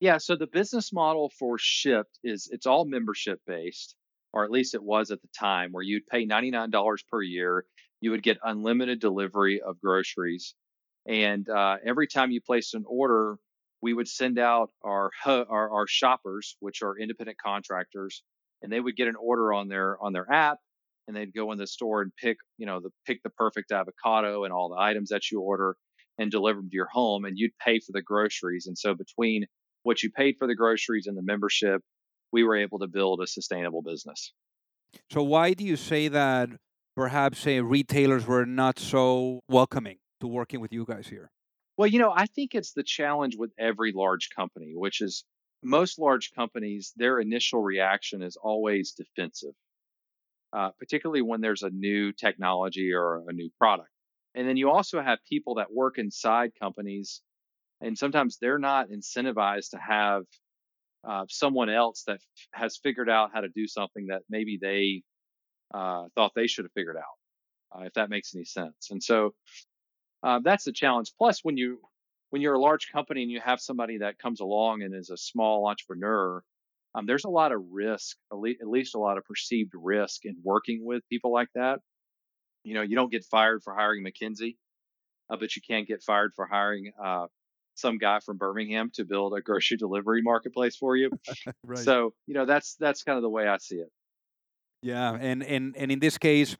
Yeah, 0.00 0.16
so 0.16 0.34
the 0.34 0.46
business 0.46 0.92
model 0.92 1.30
for 1.38 1.58
Shipt 1.58 2.18
is 2.24 2.48
it's 2.50 2.66
all 2.66 2.86
membership 2.86 3.38
based, 3.46 3.94
or 4.32 4.44
at 4.44 4.50
least 4.50 4.74
it 4.74 4.82
was 4.82 5.10
at 5.10 5.20
the 5.20 5.28
time, 5.38 5.72
where 5.72 5.82
you'd 5.82 6.06
pay 6.06 6.26
$99 6.26 6.98
per 7.12 7.20
year. 7.20 7.66
You 8.00 8.12
would 8.12 8.22
get 8.22 8.38
unlimited 8.42 8.98
delivery 8.98 9.60
of 9.60 9.78
groceries. 9.78 10.54
And 11.10 11.48
uh, 11.48 11.78
every 11.84 12.06
time 12.06 12.30
you 12.30 12.40
placed 12.40 12.74
an 12.74 12.84
order, 12.86 13.36
we 13.82 13.92
would 13.92 14.06
send 14.06 14.38
out 14.38 14.70
our, 14.84 15.10
our, 15.26 15.70
our 15.70 15.86
shoppers, 15.88 16.56
which 16.60 16.82
are 16.82 16.96
independent 16.96 17.36
contractors, 17.44 18.22
and 18.62 18.70
they 18.70 18.78
would 18.78 18.94
get 18.94 19.08
an 19.08 19.16
order 19.16 19.52
on 19.52 19.68
their 19.68 20.00
on 20.00 20.12
their 20.12 20.30
app 20.30 20.58
and 21.08 21.16
they'd 21.16 21.34
go 21.34 21.50
in 21.50 21.58
the 21.58 21.66
store 21.66 22.02
and 22.02 22.12
pick 22.14 22.36
you 22.58 22.66
know 22.66 22.78
the 22.78 22.90
pick 23.06 23.22
the 23.22 23.30
perfect 23.30 23.72
avocado 23.72 24.44
and 24.44 24.52
all 24.52 24.68
the 24.68 24.78
items 24.78 25.08
that 25.08 25.30
you 25.30 25.40
order 25.40 25.76
and 26.18 26.30
deliver 26.30 26.60
them 26.60 26.68
to 26.68 26.76
your 26.76 26.88
home 26.92 27.24
and 27.24 27.38
you'd 27.38 27.56
pay 27.58 27.80
for 27.80 27.92
the 27.92 28.02
groceries 28.02 28.66
and 28.66 28.76
so 28.76 28.94
between 28.94 29.46
what 29.82 30.02
you 30.02 30.10
paid 30.10 30.36
for 30.38 30.46
the 30.46 30.54
groceries 30.54 31.06
and 31.06 31.16
the 31.16 31.22
membership 31.22 31.80
we 32.32 32.44
were 32.44 32.56
able 32.56 32.78
to 32.78 32.86
build 32.86 33.20
a 33.20 33.26
sustainable 33.26 33.82
business. 33.82 34.32
So 35.10 35.22
why 35.22 35.54
do 35.54 35.64
you 35.64 35.76
say 35.76 36.08
that 36.08 36.50
perhaps 36.94 37.40
say 37.40 37.60
retailers 37.60 38.26
were 38.26 38.44
not 38.44 38.78
so 38.78 39.40
welcoming 39.48 39.96
to 40.20 40.26
working 40.26 40.60
with 40.60 40.72
you 40.72 40.84
guys 40.84 41.06
here 41.08 41.30
well 41.76 41.88
you 41.88 41.98
know 41.98 42.12
i 42.14 42.26
think 42.26 42.54
it's 42.54 42.72
the 42.72 42.82
challenge 42.82 43.36
with 43.36 43.50
every 43.58 43.92
large 43.92 44.28
company 44.34 44.72
which 44.74 45.00
is 45.00 45.24
most 45.62 45.98
large 45.98 46.32
companies, 46.32 46.92
their 46.96 47.18
initial 47.18 47.62
reaction 47.62 48.22
is 48.22 48.36
always 48.36 48.92
defensive, 48.92 49.54
uh, 50.52 50.70
particularly 50.78 51.22
when 51.22 51.40
there's 51.40 51.62
a 51.62 51.70
new 51.70 52.12
technology 52.12 52.92
or 52.92 53.24
a 53.28 53.32
new 53.32 53.50
product. 53.58 53.90
And 54.34 54.48
then 54.48 54.56
you 54.56 54.70
also 54.70 55.00
have 55.00 55.18
people 55.28 55.56
that 55.56 55.72
work 55.72 55.98
inside 55.98 56.52
companies, 56.58 57.20
and 57.80 57.98
sometimes 57.98 58.38
they're 58.38 58.58
not 58.58 58.88
incentivized 58.88 59.70
to 59.70 59.78
have 59.78 60.22
uh, 61.06 61.24
someone 61.28 61.70
else 61.70 62.04
that 62.06 62.14
f- 62.16 62.48
has 62.52 62.78
figured 62.82 63.10
out 63.10 63.30
how 63.32 63.40
to 63.40 63.48
do 63.48 63.66
something 63.66 64.06
that 64.06 64.22
maybe 64.28 64.58
they 64.60 65.02
uh, 65.74 66.06
thought 66.14 66.32
they 66.34 66.46
should 66.46 66.64
have 66.64 66.72
figured 66.72 66.96
out, 66.96 67.80
uh, 67.80 67.84
if 67.84 67.92
that 67.94 68.10
makes 68.10 68.34
any 68.34 68.44
sense. 68.44 68.88
And 68.90 69.02
so 69.02 69.34
uh, 70.22 70.40
that's 70.42 70.64
the 70.64 70.72
challenge. 70.72 71.12
Plus, 71.18 71.40
when 71.42 71.56
you 71.56 71.80
when 72.30 72.42
you're 72.42 72.54
a 72.54 72.60
large 72.60 72.90
company 72.92 73.22
and 73.22 73.30
you 73.30 73.40
have 73.40 73.60
somebody 73.60 73.98
that 73.98 74.18
comes 74.18 74.40
along 74.40 74.82
and 74.82 74.94
is 74.94 75.10
a 75.10 75.16
small 75.16 75.66
entrepreneur, 75.66 76.42
um, 76.94 77.06
there's 77.06 77.24
a 77.24 77.30
lot 77.30 77.52
of 77.52 77.60
risk, 77.70 78.16
at 78.32 78.38
least 78.38 78.94
a 78.94 78.98
lot 78.98 79.18
of 79.18 79.24
perceived 79.24 79.72
risk 79.74 80.24
in 80.24 80.36
working 80.42 80.84
with 80.84 81.02
people 81.08 81.32
like 81.32 81.48
that. 81.54 81.80
You 82.62 82.74
know, 82.74 82.82
you 82.82 82.94
don't 82.94 83.10
get 83.10 83.24
fired 83.24 83.62
for 83.62 83.74
hiring 83.74 84.04
McKinsey, 84.04 84.56
uh, 85.28 85.36
but 85.38 85.56
you 85.56 85.62
can't 85.62 85.88
get 85.88 86.02
fired 86.02 86.32
for 86.34 86.46
hiring 86.46 86.92
uh, 87.02 87.26
some 87.74 87.98
guy 87.98 88.20
from 88.20 88.36
Birmingham 88.36 88.90
to 88.94 89.04
build 89.04 89.34
a 89.34 89.40
grocery 89.40 89.76
delivery 89.78 90.22
marketplace 90.22 90.76
for 90.76 90.96
you. 90.96 91.10
right. 91.64 91.78
So, 91.78 92.12
you 92.26 92.34
know, 92.34 92.44
that's 92.44 92.76
that's 92.76 93.02
kind 93.02 93.16
of 93.16 93.22
the 93.22 93.30
way 93.30 93.48
I 93.48 93.58
see 93.58 93.76
it. 93.76 93.88
Yeah, 94.82 95.16
and 95.20 95.42
and 95.42 95.76
and 95.76 95.92
in 95.92 95.98
this 95.98 96.16
case, 96.16 96.56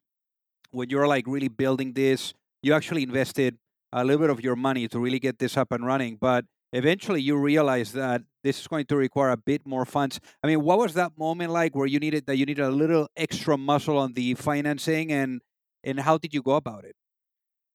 when 0.73 0.91
you're 0.91 1.09
like 1.09 1.27
really 1.27 1.49
building 1.49 1.95
this, 1.95 2.35
you 2.63 2.75
actually 2.75 3.03
invested 3.03 3.59
a 3.93 4.05
little 4.05 4.21
bit 4.21 4.31
of 4.31 4.41
your 4.41 4.57
money 4.57 4.89
to 4.89 4.99
really 4.99 5.19
get 5.19 5.39
this 5.39 5.57
up 5.57 5.73
and 5.73 5.85
running. 5.85 6.17
But 6.21 6.45
eventually 6.73 7.21
you 7.21 7.37
realize 7.37 7.93
that 7.93 8.23
this 8.45 8.61
is 8.61 8.67
going 8.69 8.87
to 8.87 8.97
require 8.97 9.31
a 9.31 9.37
bit 9.37 9.67
more 9.67 9.85
funds. 9.85 10.21
I 10.43 10.47
mean, 10.47 10.63
what 10.63 10.79
was 10.79 10.95
that 10.95 11.13
moment 11.19 11.51
like 11.51 11.75
where 11.75 11.87
you 11.87 11.99
needed 11.99 12.27
that 12.27 12.37
you 12.37 12.47
needed 12.47 12.65
a 12.65 12.71
little 12.71 13.09
extra 13.17 13.57
muscle 13.57 13.99
on 13.99 14.13
the 14.15 14.35
financing 14.35 15.13
and 15.13 15.41
and 15.83 15.99
how 15.99 16.19
did 16.19 16.35
you 16.35 16.43
go 16.43 16.53
about 16.53 16.85
it? 16.85 16.95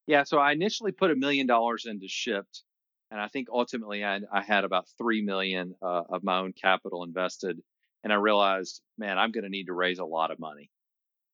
Yeah, 0.08 0.24
so 0.24 0.38
I 0.38 0.52
initially 0.52 0.92
put 0.92 1.10
a 1.10 1.16
million 1.16 1.48
dollars 1.48 1.86
into 1.88 2.06
Shipt, 2.06 2.62
and 3.10 3.20
I 3.20 3.28
think 3.28 3.48
ultimately 3.52 4.06
I, 4.06 4.20
I 4.32 4.44
had 4.44 4.64
about 4.64 4.86
three 5.00 5.24
million 5.24 5.74
uh, 5.82 6.04
of 6.10 6.24
my 6.24 6.38
own 6.38 6.54
capital 6.54 7.04
invested. 7.04 7.60
And 8.04 8.14
I 8.14 8.18
realized, 8.18 8.82
man, 9.00 9.18
I'm 9.18 9.32
going 9.32 9.46
to 9.46 9.50
need 9.50 9.66
to 9.66 9.74
raise 9.74 9.98
a 9.98 10.06
lot 10.06 10.30
of 10.30 10.38
money. 10.38 10.70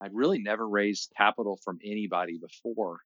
I'd 0.02 0.14
really 0.14 0.40
never 0.40 0.66
raised 0.68 1.12
capital 1.18 1.60
from 1.66 1.80
anybody 1.84 2.40
before, 2.40 3.00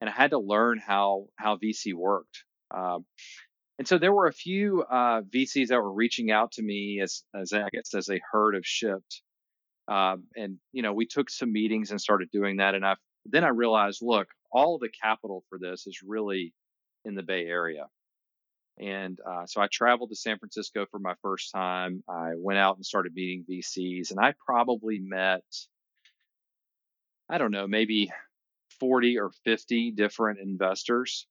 and 0.00 0.08
I 0.08 0.12
had 0.12 0.30
to 0.30 0.38
learn 0.38 0.78
how 0.78 1.26
how 1.36 1.56
VC 1.56 1.94
worked. 1.94 2.44
Um, 2.72 3.04
and 3.78 3.88
so 3.88 3.98
there 3.98 4.12
were 4.12 4.26
a 4.26 4.32
few 4.32 4.82
uh, 4.82 5.22
VCs 5.22 5.68
that 5.68 5.80
were 5.80 5.92
reaching 5.92 6.30
out 6.30 6.52
to 6.52 6.62
me 6.62 7.00
as 7.02 7.22
as 7.34 7.52
I 7.52 7.68
guess 7.72 7.94
as 7.94 8.06
they 8.06 8.20
heard 8.30 8.54
of 8.54 8.64
Shipt, 8.64 9.22
um, 9.88 10.24
and 10.36 10.58
you 10.72 10.82
know 10.82 10.92
we 10.92 11.06
took 11.06 11.30
some 11.30 11.52
meetings 11.52 11.90
and 11.90 12.00
started 12.00 12.30
doing 12.30 12.58
that. 12.58 12.74
And 12.74 12.84
I 12.84 12.96
then 13.26 13.44
I 13.44 13.48
realized, 13.48 14.00
look, 14.02 14.28
all 14.52 14.78
the 14.78 14.90
capital 15.02 15.44
for 15.48 15.58
this 15.58 15.86
is 15.86 16.00
really 16.06 16.52
in 17.04 17.14
the 17.14 17.22
Bay 17.22 17.46
Area. 17.46 17.86
And 18.78 19.18
uh, 19.26 19.44
so 19.46 19.60
I 19.60 19.68
traveled 19.70 20.10
to 20.10 20.16
San 20.16 20.38
Francisco 20.38 20.86
for 20.90 20.98
my 20.98 21.14
first 21.22 21.52
time. 21.52 22.02
I 22.08 22.32
went 22.36 22.58
out 22.58 22.76
and 22.76 22.84
started 22.84 23.12
meeting 23.14 23.44
VCs, 23.48 24.10
and 24.10 24.18
I 24.18 24.34
probably 24.46 24.98
met, 24.98 25.44
I 27.28 27.36
don't 27.36 27.50
know, 27.50 27.66
maybe 27.66 28.10
40 28.80 29.18
or 29.18 29.30
50 29.44 29.92
different 29.92 30.40
investors. 30.40 31.26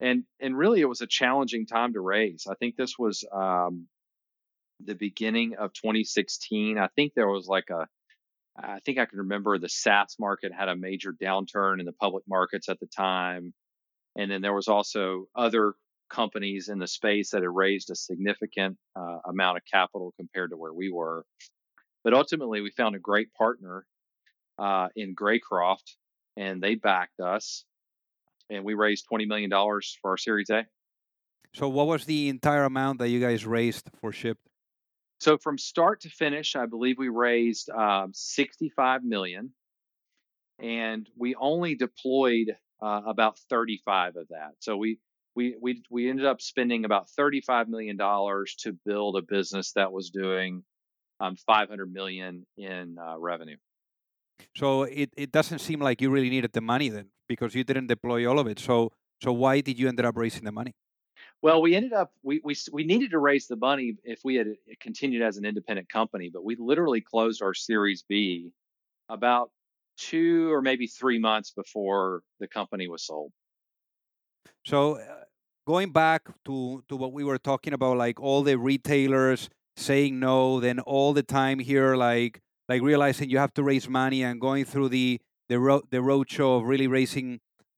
And, 0.00 0.24
and 0.40 0.56
really, 0.56 0.80
it 0.80 0.88
was 0.88 1.00
a 1.00 1.06
challenging 1.06 1.66
time 1.66 1.92
to 1.94 2.00
raise. 2.00 2.46
I 2.50 2.54
think 2.54 2.76
this 2.76 2.98
was 2.98 3.24
um, 3.32 3.86
the 4.84 4.94
beginning 4.94 5.54
of 5.58 5.72
2016. 5.72 6.78
I 6.78 6.88
think 6.88 7.14
there 7.14 7.28
was 7.28 7.46
like 7.46 7.70
a, 7.70 7.86
I 8.56 8.80
think 8.84 8.98
I 8.98 9.06
can 9.06 9.20
remember 9.20 9.58
the 9.58 9.68
SaaS 9.68 10.16
market 10.18 10.52
had 10.52 10.68
a 10.68 10.76
major 10.76 11.12
downturn 11.12 11.80
in 11.80 11.86
the 11.86 11.92
public 11.92 12.24
markets 12.28 12.68
at 12.68 12.80
the 12.80 12.86
time. 12.86 13.54
And 14.16 14.30
then 14.30 14.42
there 14.42 14.52
was 14.52 14.68
also 14.68 15.26
other 15.34 15.74
companies 16.10 16.68
in 16.68 16.78
the 16.78 16.86
space 16.86 17.30
that 17.30 17.42
had 17.42 17.50
raised 17.50 17.90
a 17.90 17.96
significant 17.96 18.76
uh, 18.94 19.18
amount 19.26 19.56
of 19.56 19.62
capital 19.72 20.12
compared 20.18 20.50
to 20.50 20.56
where 20.56 20.72
we 20.72 20.90
were. 20.92 21.24
But 22.04 22.14
ultimately, 22.14 22.60
we 22.60 22.70
found 22.70 22.94
a 22.94 23.00
great 23.00 23.32
partner 23.32 23.86
uh, 24.58 24.88
in 24.94 25.14
Greycroft 25.14 25.96
and 26.36 26.62
they 26.62 26.74
backed 26.74 27.20
us, 27.20 27.64
and 28.50 28.64
we 28.64 28.74
raised 28.74 29.06
twenty 29.08 29.26
million 29.26 29.50
dollars 29.50 29.96
for 30.00 30.12
our 30.12 30.16
Series 30.16 30.50
A. 30.50 30.66
So, 31.54 31.68
what 31.68 31.86
was 31.86 32.04
the 32.04 32.28
entire 32.28 32.64
amount 32.64 32.98
that 33.00 33.08
you 33.08 33.20
guys 33.20 33.44
raised 33.46 33.90
for 34.00 34.10
Shipt? 34.12 34.36
So, 35.20 35.38
from 35.38 35.58
start 35.58 36.00
to 36.02 36.08
finish, 36.08 36.56
I 36.56 36.66
believe 36.66 36.98
we 36.98 37.08
raised 37.08 37.70
um, 37.70 38.12
sixty-five 38.14 39.04
million, 39.04 39.52
and 40.58 41.08
we 41.16 41.34
only 41.34 41.74
deployed 41.74 42.56
uh, 42.82 43.02
about 43.06 43.38
thirty-five 43.50 44.16
of 44.16 44.28
that. 44.28 44.52
So 44.58 44.76
we 44.76 44.98
we 45.34 45.56
we 45.60 45.82
we 45.90 46.10
ended 46.10 46.26
up 46.26 46.40
spending 46.40 46.84
about 46.84 47.08
thirty-five 47.10 47.68
million 47.68 47.96
dollars 47.96 48.56
to 48.60 48.72
build 48.84 49.16
a 49.16 49.22
business 49.22 49.72
that 49.72 49.92
was 49.92 50.10
doing 50.10 50.64
um, 51.20 51.36
five 51.36 51.68
hundred 51.68 51.92
million 51.92 52.46
in 52.56 52.96
uh, 52.98 53.18
revenue. 53.18 53.56
So 54.56 54.82
it, 54.82 55.10
it 55.16 55.32
doesn't 55.32 55.60
seem 55.60 55.80
like 55.80 56.00
you 56.00 56.10
really 56.10 56.30
needed 56.30 56.52
the 56.52 56.60
money 56.60 56.88
then 56.88 57.08
because 57.28 57.54
you 57.54 57.64
didn't 57.64 57.86
deploy 57.86 58.28
all 58.28 58.38
of 58.38 58.46
it. 58.46 58.58
So 58.58 58.92
so 59.22 59.32
why 59.32 59.60
did 59.60 59.78
you 59.78 59.88
end 59.88 60.00
up 60.00 60.16
raising 60.16 60.44
the 60.44 60.52
money? 60.52 60.74
Well, 61.42 61.62
we 61.62 61.74
ended 61.74 61.92
up 61.92 62.12
we 62.22 62.40
we 62.44 62.54
we 62.72 62.84
needed 62.84 63.10
to 63.12 63.18
raise 63.18 63.46
the 63.46 63.56
money 63.56 63.96
if 64.04 64.20
we 64.24 64.34
had 64.36 64.48
continued 64.80 65.22
as 65.22 65.36
an 65.36 65.44
independent 65.44 65.88
company, 65.88 66.30
but 66.32 66.44
we 66.44 66.56
literally 66.56 67.00
closed 67.00 67.42
our 67.42 67.54
Series 67.54 68.04
B 68.08 68.50
about 69.08 69.50
two 69.96 70.52
or 70.52 70.62
maybe 70.62 70.86
three 70.86 71.18
months 71.18 71.50
before 71.50 72.22
the 72.40 72.48
company 72.48 72.88
was 72.88 73.04
sold. 73.04 73.32
So, 74.64 74.96
uh, 74.96 75.24
going 75.66 75.92
back 75.92 76.28
to 76.44 76.84
to 76.88 76.96
what 76.96 77.12
we 77.12 77.24
were 77.24 77.38
talking 77.38 77.72
about, 77.72 77.96
like 77.96 78.20
all 78.20 78.42
the 78.42 78.56
retailers 78.56 79.48
saying 79.76 80.18
no, 80.18 80.60
then 80.60 80.80
all 80.80 81.12
the 81.12 81.22
time 81.22 81.58
here, 81.58 81.96
like 81.96 82.40
like 82.72 82.82
realizing 82.82 83.28
you 83.28 83.38
have 83.38 83.54
to 83.58 83.62
raise 83.62 83.86
money 83.88 84.20
and 84.22 84.40
going 84.40 84.64
through 84.64 84.88
the 84.88 85.20
the 85.50 85.58
road 85.66 85.82
the 85.90 85.98
roadshow 86.10 86.50
of 86.58 86.62
really 86.72 86.88
raising 86.98 87.28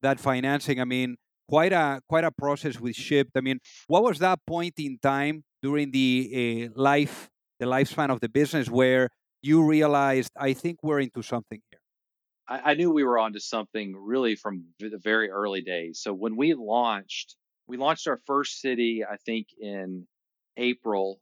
that 0.01 0.17
financing. 0.19 0.79
I 0.79 0.85
mean, 0.85 1.09
quite 1.49 1.73
a 1.73 2.01
quite 2.07 2.23
a 2.23 2.31
process 2.31 2.79
with 2.79 2.95
Shipt. 2.95 3.31
I 3.35 3.41
mean, 3.41 3.59
what 3.87 4.03
was 4.03 4.17
that 4.19 4.39
point 4.47 4.75
in 4.79 4.97
time 5.15 5.43
during 5.61 5.91
the 5.91 6.11
uh, 6.41 6.81
life 6.81 7.29
the 7.59 7.65
lifespan 7.65 8.09
of 8.09 8.19
the 8.21 8.29
business 8.29 8.69
where 8.69 9.09
you 9.41 9.57
realized 9.65 10.31
I 10.49 10.53
think 10.53 10.75
we're 10.81 11.01
into 11.01 11.21
something 11.21 11.61
here? 11.69 11.81
I, 12.47 12.71
I 12.71 12.73
knew 12.75 12.89
we 12.91 13.03
were 13.03 13.19
onto 13.19 13.39
something 13.39 13.95
really 14.13 14.35
from 14.35 14.65
the 14.79 14.99
very 15.11 15.29
early 15.29 15.61
days. 15.61 15.99
So 16.03 16.13
when 16.13 16.35
we 16.37 16.53
launched, 16.53 17.35
we 17.67 17.75
launched 17.77 18.07
our 18.07 18.19
first 18.31 18.61
city, 18.61 19.03
I 19.03 19.17
think 19.27 19.47
in 19.59 20.07
April. 20.57 21.19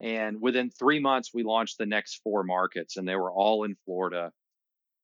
And 0.00 0.40
within 0.40 0.70
three 0.70 1.00
months, 1.00 1.30
we 1.34 1.42
launched 1.42 1.78
the 1.78 1.86
next 1.86 2.20
four 2.22 2.44
markets, 2.44 2.96
and 2.96 3.08
they 3.08 3.16
were 3.16 3.32
all 3.32 3.64
in 3.64 3.76
Florida. 3.84 4.32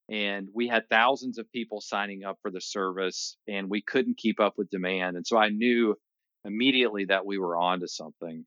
And 0.09 0.49
we 0.55 0.69
had 0.69 0.89
thousands 0.89 1.39
of 1.39 1.51
people 1.51 1.81
signing 1.81 2.25
up 2.25 2.39
for 2.43 2.51
the 2.51 2.61
service, 2.61 3.37
and 3.49 3.71
we 3.71 3.83
couldn't 3.83 4.19
keep 4.19 4.39
up 4.39 4.55
with 4.57 4.71
demand. 4.71 5.17
And 5.17 5.27
so 5.27 5.37
I 5.37 5.49
knew 5.49 5.97
immediately 6.45 7.07
that 7.07 7.27
we 7.27 7.39
were 7.39 7.57
onto 7.57 7.87
something. 7.87 8.45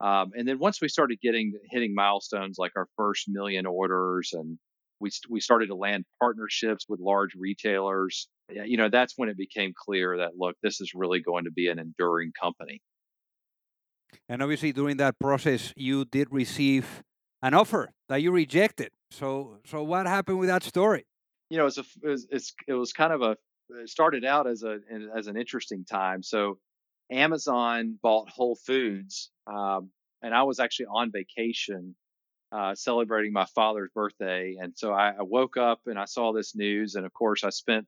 Um, 0.00 0.30
and 0.34 0.46
then 0.46 0.58
once 0.58 0.80
we 0.80 0.88
started 0.88 1.20
getting 1.20 1.52
hitting 1.70 1.94
milestones 1.94 2.56
like 2.58 2.72
our 2.76 2.88
first 2.96 3.24
million 3.28 3.66
orders 3.66 4.30
and 4.32 4.58
we 5.00 5.10
we 5.28 5.40
started 5.40 5.66
to 5.66 5.74
land 5.74 6.04
partnerships 6.20 6.86
with 6.88 7.00
large 7.00 7.34
retailers. 7.36 8.28
You 8.50 8.76
know, 8.76 8.88
that's 8.88 9.14
when 9.16 9.28
it 9.28 9.36
became 9.36 9.72
clear 9.76 10.18
that 10.18 10.32
look, 10.38 10.56
this 10.62 10.80
is 10.80 10.92
really 10.94 11.20
going 11.20 11.44
to 11.44 11.50
be 11.50 11.68
an 11.68 11.78
enduring 11.78 12.32
company. 12.40 12.80
And 14.28 14.42
obviously, 14.42 14.72
during 14.72 14.96
that 14.98 15.18
process, 15.18 15.72
you 15.76 16.04
did 16.04 16.28
receive 16.30 17.02
an 17.42 17.54
offer 17.54 17.90
that 18.08 18.22
you 18.22 18.30
rejected. 18.30 18.90
So, 19.10 19.58
so 19.64 19.82
what 19.82 20.06
happened 20.06 20.38
with 20.38 20.48
that 20.48 20.62
story? 20.62 21.06
You 21.50 21.58
know, 21.58 21.66
it's 21.66 21.78
a 21.78 21.84
it's, 22.02 22.54
it 22.66 22.74
was 22.74 22.92
kind 22.92 23.12
of 23.12 23.22
a 23.22 23.36
it 23.70 23.88
started 23.88 24.24
out 24.24 24.46
as 24.46 24.62
a 24.62 24.78
as 25.16 25.26
an 25.26 25.36
interesting 25.36 25.84
time. 25.84 26.22
So, 26.22 26.58
Amazon 27.10 27.98
bought 28.02 28.28
Whole 28.28 28.56
Foods, 28.56 29.30
um, 29.46 29.90
and 30.22 30.34
I 30.34 30.42
was 30.42 30.60
actually 30.60 30.86
on 30.86 31.10
vacation 31.10 31.94
uh, 32.52 32.74
celebrating 32.74 33.32
my 33.32 33.44
father's 33.54 33.90
birthday. 33.94 34.56
And 34.58 34.72
so 34.76 34.92
I, 34.92 35.10
I, 35.10 35.22
woke 35.22 35.56
up 35.56 35.80
and 35.86 35.98
I 35.98 36.06
saw 36.06 36.32
this 36.32 36.56
news. 36.56 36.94
And 36.94 37.04
of 37.04 37.12
course, 37.12 37.44
I 37.44 37.50
spent 37.50 37.86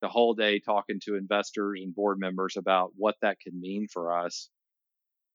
the 0.00 0.08
whole 0.08 0.34
day 0.34 0.58
talking 0.58 0.98
to 1.04 1.14
investors 1.14 1.80
and 1.80 1.94
board 1.94 2.18
members 2.18 2.56
about 2.56 2.90
what 2.96 3.14
that 3.22 3.38
could 3.42 3.54
mean 3.54 3.86
for 3.92 4.16
us. 4.18 4.48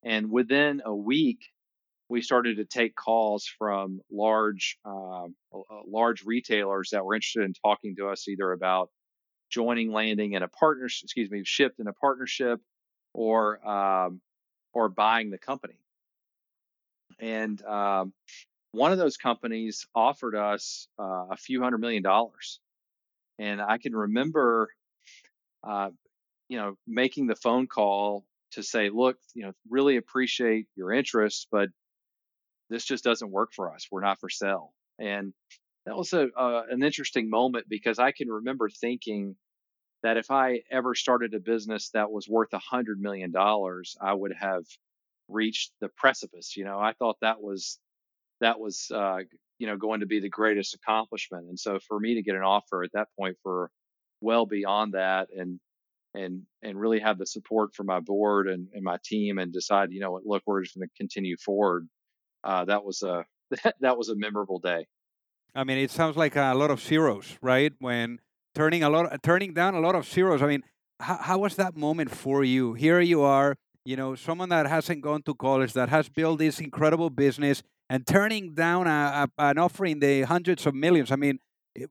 And 0.03 0.31
within 0.31 0.81
a 0.85 0.95
week, 0.95 1.39
we 2.09 2.21
started 2.21 2.57
to 2.57 2.65
take 2.65 2.95
calls 2.95 3.45
from 3.45 4.01
large, 4.11 4.77
uh, 4.83 5.27
large 5.87 6.23
retailers 6.23 6.89
that 6.91 7.05
were 7.05 7.15
interested 7.15 7.43
in 7.43 7.53
talking 7.53 7.95
to 7.97 8.09
us 8.09 8.27
either 8.27 8.51
about 8.51 8.89
joining 9.51 9.91
landing 9.91 10.33
in 10.33 10.43
a 10.43 10.47
partnership, 10.47 11.05
excuse 11.05 11.29
me, 11.29 11.43
Shipt 11.43 11.79
in 11.79 11.87
a 11.87 11.93
partnership, 11.93 12.59
or 13.13 13.67
um, 13.67 14.21
or 14.73 14.89
buying 14.89 15.29
the 15.29 15.37
company. 15.37 15.79
And 17.19 17.61
um, 17.65 18.13
one 18.71 18.91
of 18.91 18.97
those 18.97 19.17
companies 19.17 19.87
offered 19.95 20.35
us 20.35 20.87
uh, 20.99 21.25
a 21.31 21.37
few 21.37 21.61
hundred 21.61 21.79
million 21.79 22.03
dollars. 22.03 22.59
And 23.39 23.61
I 23.61 23.77
can 23.77 23.95
remember, 23.95 24.69
uh, 25.63 25.89
you 26.49 26.57
know, 26.57 26.77
making 26.87 27.27
the 27.27 27.35
phone 27.35 27.67
call 27.67 28.25
to 28.51 28.63
say, 28.63 28.89
look, 28.89 29.17
you 29.33 29.43
know, 29.43 29.51
really 29.69 29.97
appreciate 29.97 30.67
your 30.75 30.91
interest, 30.91 31.47
but 31.51 31.69
this 32.69 32.85
just 32.85 33.03
doesn't 33.03 33.31
work 33.31 33.51
for 33.55 33.73
us. 33.73 33.87
We're 33.91 34.01
not 34.01 34.19
for 34.19 34.29
sale. 34.29 34.73
And 34.99 35.33
that 35.85 35.95
was 35.95 36.13
a, 36.13 36.27
uh, 36.37 36.63
an 36.69 36.83
interesting 36.83 37.29
moment 37.29 37.67
because 37.69 37.99
I 37.99 38.11
can 38.11 38.29
remember 38.29 38.69
thinking 38.69 39.35
that 40.03 40.17
if 40.17 40.31
I 40.31 40.61
ever 40.71 40.95
started 40.95 41.33
a 41.33 41.39
business 41.39 41.89
that 41.93 42.11
was 42.11 42.27
worth 42.27 42.53
a 42.53 42.59
hundred 42.59 42.99
million 43.01 43.31
dollars, 43.31 43.97
I 44.01 44.13
would 44.13 44.33
have 44.39 44.63
reached 45.27 45.71
the 45.81 45.89
precipice. 45.89 46.55
You 46.55 46.65
know, 46.65 46.79
I 46.79 46.93
thought 46.93 47.17
that 47.21 47.41
was 47.41 47.79
that 48.41 48.59
was 48.59 48.91
uh, 48.93 49.19
you 49.57 49.67
know 49.67 49.77
going 49.77 50.01
to 50.01 50.05
be 50.05 50.19
the 50.19 50.29
greatest 50.29 50.75
accomplishment. 50.75 51.47
And 51.47 51.59
so 51.59 51.79
for 51.87 51.99
me 51.99 52.15
to 52.15 52.23
get 52.23 52.35
an 52.35 52.43
offer 52.43 52.83
at 52.83 52.93
that 52.93 53.09
point 53.17 53.37
for 53.43 53.71
well 54.21 54.45
beyond 54.45 54.93
that 54.93 55.29
and 55.35 55.59
and 56.19 56.43
and 56.61 56.79
really 56.79 56.99
have 56.99 57.17
the 57.17 57.25
support 57.25 57.73
from 57.75 57.87
my 57.87 57.99
board 57.99 58.47
and, 58.47 58.67
and 58.73 58.83
my 58.83 58.97
team 59.03 59.37
and 59.37 59.51
decide 59.53 59.91
you 59.91 59.99
know 59.99 60.11
what 60.11 60.25
look 60.25 60.43
we're 60.45 60.63
just 60.63 60.75
going 60.75 60.87
to 60.87 60.93
continue 60.97 61.37
forward. 61.37 61.87
Uh, 62.43 62.65
that 62.65 62.83
was 62.83 63.01
a 63.03 63.25
that 63.79 63.97
was 63.97 64.09
a 64.09 64.15
memorable 64.15 64.59
day. 64.59 64.85
I 65.55 65.63
mean 65.63 65.77
it 65.77 65.91
sounds 65.91 66.15
like 66.17 66.35
a 66.35 66.53
lot 66.53 66.71
of 66.71 66.79
zeros 66.79 67.37
right? 67.41 67.73
When 67.79 68.19
turning 68.55 68.83
a 68.83 68.89
lot 68.89 69.23
turning 69.23 69.53
down 69.53 69.75
a 69.75 69.79
lot 69.79 69.95
of 69.95 70.05
zeros. 70.05 70.41
I 70.41 70.47
mean 70.47 70.63
how, 70.99 71.17
how 71.17 71.37
was 71.39 71.55
that 71.55 71.75
moment 71.75 72.11
for 72.11 72.43
you? 72.43 72.73
Here 72.73 72.99
you 72.99 73.21
are 73.21 73.55
you 73.85 73.95
know 73.95 74.15
someone 74.15 74.49
that 74.49 74.67
hasn't 74.67 75.01
gone 75.01 75.23
to 75.23 75.33
college 75.33 75.73
that 75.73 75.89
has 75.89 76.09
built 76.09 76.39
this 76.39 76.59
incredible 76.59 77.09
business 77.09 77.63
and 77.89 78.05
turning 78.05 78.53
down 78.53 78.87
a, 78.87 79.27
a, 79.37 79.41
an 79.49 79.57
offer 79.57 79.85
in 79.85 79.99
the 79.99 80.21
hundreds 80.21 80.65
of 80.67 80.75
millions. 80.75 81.11
I 81.11 81.15
mean, 81.15 81.39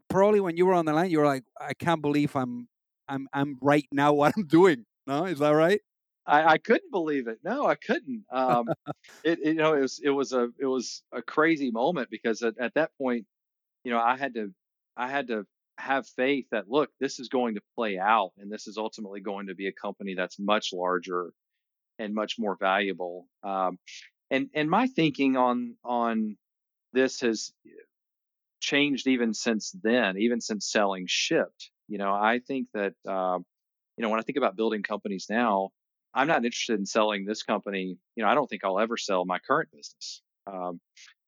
probably 0.08 0.38
when 0.38 0.56
you 0.56 0.66
were 0.66 0.74
on 0.74 0.84
the 0.84 0.92
line, 0.92 1.10
you 1.10 1.18
were 1.18 1.26
like, 1.26 1.44
I 1.60 1.74
can't 1.74 2.00
believe 2.00 2.36
I'm 2.36 2.68
I'm 3.08 3.28
I'm 3.32 3.58
right 3.60 3.86
now 3.92 4.12
what 4.12 4.34
I'm 4.36 4.46
doing. 4.46 4.84
No, 5.06 5.24
is 5.24 5.38
that 5.38 5.50
right? 5.50 5.80
I, 6.26 6.44
I 6.44 6.58
couldn't 6.58 6.90
believe 6.90 7.26
it. 7.26 7.38
No, 7.42 7.66
I 7.66 7.74
couldn't. 7.74 8.24
Um, 8.30 8.68
it, 9.24 9.38
it, 9.42 9.46
you 9.46 9.54
know 9.54 9.74
it 9.74 9.80
was 9.80 10.00
it 10.02 10.10
was 10.10 10.32
a 10.32 10.48
it 10.60 10.66
was 10.66 11.02
a 11.12 11.22
crazy 11.22 11.70
moment 11.70 12.08
because 12.10 12.42
at, 12.42 12.54
at 12.60 12.74
that 12.74 12.90
point, 12.98 13.24
you 13.84 13.90
know, 13.90 13.98
I 13.98 14.16
had 14.16 14.34
to 14.34 14.52
I 14.96 15.08
had 15.08 15.28
to 15.28 15.46
have 15.78 16.06
faith 16.06 16.46
that 16.50 16.68
look, 16.68 16.90
this 17.00 17.18
is 17.18 17.28
going 17.28 17.54
to 17.54 17.62
play 17.74 17.98
out, 17.98 18.32
and 18.38 18.52
this 18.52 18.66
is 18.66 18.76
ultimately 18.76 19.20
going 19.20 19.46
to 19.46 19.54
be 19.54 19.68
a 19.68 19.72
company 19.72 20.14
that's 20.14 20.38
much 20.38 20.70
larger 20.72 21.32
and 21.98 22.14
much 22.14 22.34
more 22.38 22.56
valuable. 22.60 23.26
Um, 23.42 23.78
and 24.30 24.50
and 24.54 24.68
my 24.68 24.86
thinking 24.88 25.36
on 25.36 25.76
on 25.84 26.36
this 26.92 27.20
has 27.20 27.52
changed 28.60 29.06
even 29.06 29.32
since 29.32 29.74
then, 29.82 30.18
even 30.18 30.40
since 30.40 30.70
selling 30.70 31.06
Shipt. 31.06 31.70
You 31.88 31.98
know, 31.98 32.12
I 32.12 32.40
think 32.46 32.68
that 32.74 32.94
uh, 33.06 33.38
you 33.96 34.02
know 34.02 34.10
when 34.10 34.20
I 34.20 34.22
think 34.22 34.38
about 34.38 34.56
building 34.56 34.82
companies 34.82 35.26
now, 35.28 35.70
I'm 36.14 36.28
not 36.28 36.44
interested 36.44 36.78
in 36.78 36.86
selling 36.86 37.24
this 37.24 37.42
company. 37.42 37.98
You 38.16 38.24
know, 38.24 38.28
I 38.28 38.34
don't 38.34 38.46
think 38.46 38.64
I'll 38.64 38.78
ever 38.78 38.96
sell 38.96 39.24
my 39.24 39.38
current 39.38 39.70
business. 39.72 40.22
Um, 40.46 40.80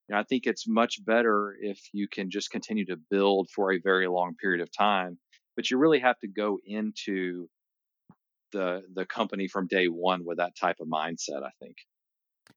you 0.09 0.15
know, 0.15 0.19
I 0.19 0.25
think 0.25 0.47
it's 0.47 0.67
much 0.69 1.05
better 1.05 1.57
if 1.61 1.81
you 1.93 2.09
can 2.09 2.31
just 2.31 2.51
continue 2.51 2.85
to 2.87 2.97
build 2.97 3.49
for 3.55 3.73
a 3.73 3.79
very 3.79 4.09
long 4.09 4.35
period 4.35 4.61
of 4.61 4.71
time. 4.73 5.19
But 5.57 5.71
you 5.71 5.79
really 5.79 6.01
have 6.01 6.19
to 6.21 6.29
go 6.29 6.59
into 6.65 7.49
the 8.53 8.83
the 8.95 9.07
company 9.07 9.49
from 9.49 9.67
day 9.67 9.87
one 9.87 10.25
with 10.25 10.39
that 10.39 10.57
type 10.57 10.77
of 10.81 10.89
mindset. 10.89 11.43
I 11.43 11.51
think. 11.61 11.77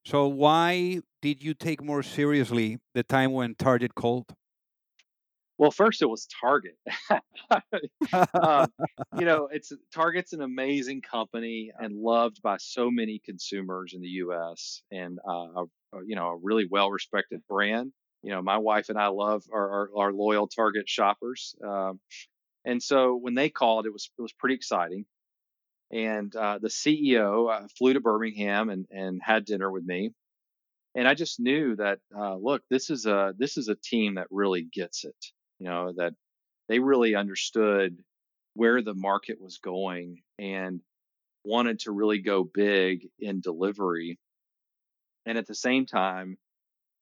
So 0.05 0.27
why 0.27 1.01
did 1.21 1.43
you 1.43 1.53
take 1.53 1.81
more 1.81 2.03
seriously 2.03 2.79
the 2.93 3.03
time 3.03 3.31
when 3.31 3.55
Target 3.55 3.95
called? 3.95 4.33
Well, 5.57 5.71
first 5.71 6.01
it 6.01 6.09
was 6.09 6.27
Target. 6.41 6.77
uh, 7.09 7.19
you 9.17 9.25
know, 9.25 9.49
it's 9.51 9.71
Target's 9.93 10.33
an 10.33 10.41
amazing 10.41 11.01
company 11.01 11.71
and 11.77 11.95
loved 11.95 12.41
by 12.41 12.57
so 12.57 12.89
many 12.89 13.21
consumers 13.23 13.93
in 13.93 14.01
the 14.01 14.07
U.S. 14.07 14.81
and 14.91 15.19
uh, 15.27 15.63
a, 15.63 15.65
you 16.05 16.15
know 16.15 16.27
a 16.27 16.37
really 16.37 16.67
well 16.69 16.89
respected 16.91 17.41
brand. 17.47 17.91
You 18.23 18.31
know, 18.31 18.41
my 18.41 18.57
wife 18.57 18.89
and 18.89 18.97
I 18.97 19.07
love 19.07 19.43
our, 19.53 19.69
our, 19.69 19.89
our 19.97 20.13
loyal 20.13 20.47
Target 20.47 20.87
shoppers, 20.87 21.55
um, 21.63 21.99
and 22.65 22.81
so 22.81 23.15
when 23.15 23.35
they 23.35 23.49
called, 23.49 23.85
it 23.85 23.93
was 23.93 24.09
it 24.17 24.21
was 24.21 24.33
pretty 24.33 24.55
exciting 24.55 25.05
and 25.93 26.35
uh, 26.35 26.57
the 26.59 26.69
CEO 26.69 27.53
uh, 27.53 27.67
flew 27.77 27.93
to 27.93 27.99
Birmingham 27.99 28.69
and, 28.69 28.87
and 28.89 29.21
had 29.23 29.45
dinner 29.45 29.71
with 29.71 29.85
me. 29.85 30.11
And 30.95 31.07
I 31.07 31.13
just 31.13 31.39
knew 31.39 31.75
that, 31.75 31.99
uh, 32.17 32.35
look, 32.35 32.63
this 32.69 32.89
is 32.89 33.05
a 33.05 33.33
this 33.37 33.57
is 33.57 33.67
a 33.67 33.75
team 33.75 34.15
that 34.15 34.27
really 34.29 34.67
gets 34.71 35.05
it. 35.05 35.15
You 35.59 35.67
know 35.67 35.93
that 35.93 36.13
they 36.67 36.79
really 36.79 37.15
understood 37.15 37.97
where 38.55 38.81
the 38.81 38.93
market 38.95 39.41
was 39.41 39.59
going 39.59 40.23
and 40.39 40.81
wanted 41.45 41.79
to 41.81 41.91
really 41.91 42.19
go 42.19 42.43
big 42.43 43.09
in 43.19 43.41
delivery. 43.41 44.19
And 45.25 45.37
at 45.37 45.47
the 45.47 45.55
same 45.55 45.85
time, 45.85 46.37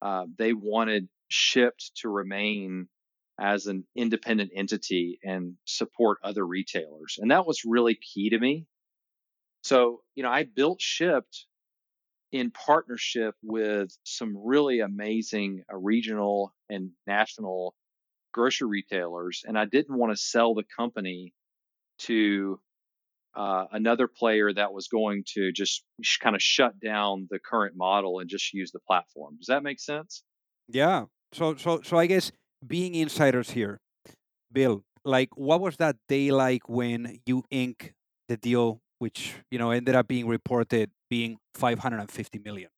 uh, 0.02 0.28
they 0.38 0.54
wanted 0.54 1.10
Shipt 1.30 1.94
to 1.98 2.10
remain 2.10 2.90
as 3.40 3.68
an 3.68 3.88
independent 3.96 4.52
entity 4.56 5.20
and 5.24 5.58
support 5.66 6.20
other 6.24 6.46
retailers. 6.46 7.18
And 7.20 7.32
that 7.32 7.46
was 7.48 7.66
really 7.66 7.96
key 7.96 8.30
to 8.32 8.40
me 8.40 8.68
So, 9.64 10.02
you 10.16 10.24
know, 10.24 10.30
I 10.32 10.44
built 10.44 10.80
Shipt 10.80 11.46
in 12.32 12.52
partnership 12.52 13.36
with 13.44 13.98
some 14.04 14.38
really 14.38 14.80
amazing 14.82 15.64
uh, 15.72 15.78
regional 15.78 16.54
and 16.70 16.92
national 17.08 17.76
grocery 18.32 18.68
retailers, 18.68 19.44
and 19.46 19.58
I 19.58 19.66
didn't 19.66 19.98
want 19.98 20.12
to 20.12 20.18
sell 20.18 20.54
the 20.54 20.64
company 20.78 21.34
to 22.00 22.60
uh, 23.36 23.66
another 23.72 24.08
player 24.08 24.52
that 24.54 24.74
was 24.74 24.88
going 24.88 25.24
to 25.36 25.52
just 25.52 25.84
sh- 26.02 26.18
kind 26.18 26.36
of 26.36 26.42
shut 26.42 26.80
down 26.80 27.28
the 27.30 27.40
current 27.40 27.76
model 27.76 28.20
and 28.20 28.30
just 28.30 28.54
use 28.54 28.72
the 28.72 28.80
platform. 28.80 29.38
Does 29.38 29.48
that 29.48 29.64
make 29.64 29.80
sense? 29.80 30.24
Yeah. 30.68 31.06
So 31.34 31.56
so 31.56 31.82
so 31.82 31.98
I 31.98 32.08
guess 32.08 32.32
being 32.66 32.96
insiders 32.96 33.52
here, 33.52 33.80
Bill, 34.52 34.84
like 35.06 35.30
what 35.36 35.62
was 35.62 35.78
that 35.78 35.96
day 36.08 36.32
like 36.32 36.68
when 36.68 37.20
you 37.26 37.44
ink 37.50 37.94
the 38.28 38.38
deal 38.38 38.82
which, 39.02 39.34
you 39.50 39.58
know, 39.58 39.72
ended 39.72 39.96
up 39.96 40.08
being 40.08 40.28
reported 40.28 40.92
being 41.10 41.38
550 41.56 42.40
million? 42.40 42.70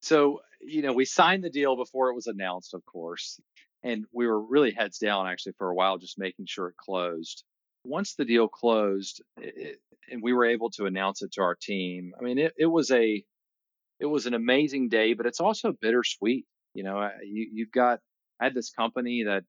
So, 0.00 0.40
you 0.62 0.80
know, 0.80 0.94
we 0.94 1.04
signed 1.04 1.44
the 1.44 1.50
deal 1.50 1.76
before 1.76 2.08
it 2.08 2.14
was 2.14 2.26
announced, 2.26 2.72
of 2.72 2.82
course, 2.86 3.38
and 3.82 4.04
we 4.12 4.26
were 4.26 4.40
really 4.40 4.72
heads 4.72 4.98
down 4.98 5.26
actually 5.26 5.52
for 5.58 5.68
a 5.68 5.74
while 5.74 5.98
just 5.98 6.18
making 6.18 6.46
sure 6.46 6.68
it 6.68 6.76
closed. 6.76 7.44
Once 7.84 8.14
the 8.14 8.24
deal 8.24 8.48
closed 8.48 9.22
it, 9.38 9.78
and 10.10 10.22
we 10.22 10.32
were 10.32 10.44
able 10.44 10.70
to 10.70 10.86
announce 10.86 11.22
it 11.22 11.32
to 11.32 11.42
our 11.42 11.54
team, 11.54 12.12
I 12.18 12.22
mean, 12.22 12.38
it, 12.38 12.52
it 12.58 12.66
was 12.66 12.90
a 12.90 13.24
it 13.98 14.06
was 14.06 14.26
an 14.26 14.34
amazing 14.34 14.88
day, 14.88 15.14
but 15.14 15.26
it's 15.26 15.40
also 15.40 15.72
bittersweet. 15.72 16.46
You 16.74 16.84
know, 16.84 17.10
you, 17.22 17.48
you've 17.52 17.72
got 17.72 18.00
I 18.40 18.44
had 18.44 18.54
this 18.54 18.70
company 18.70 19.24
that 19.24 19.44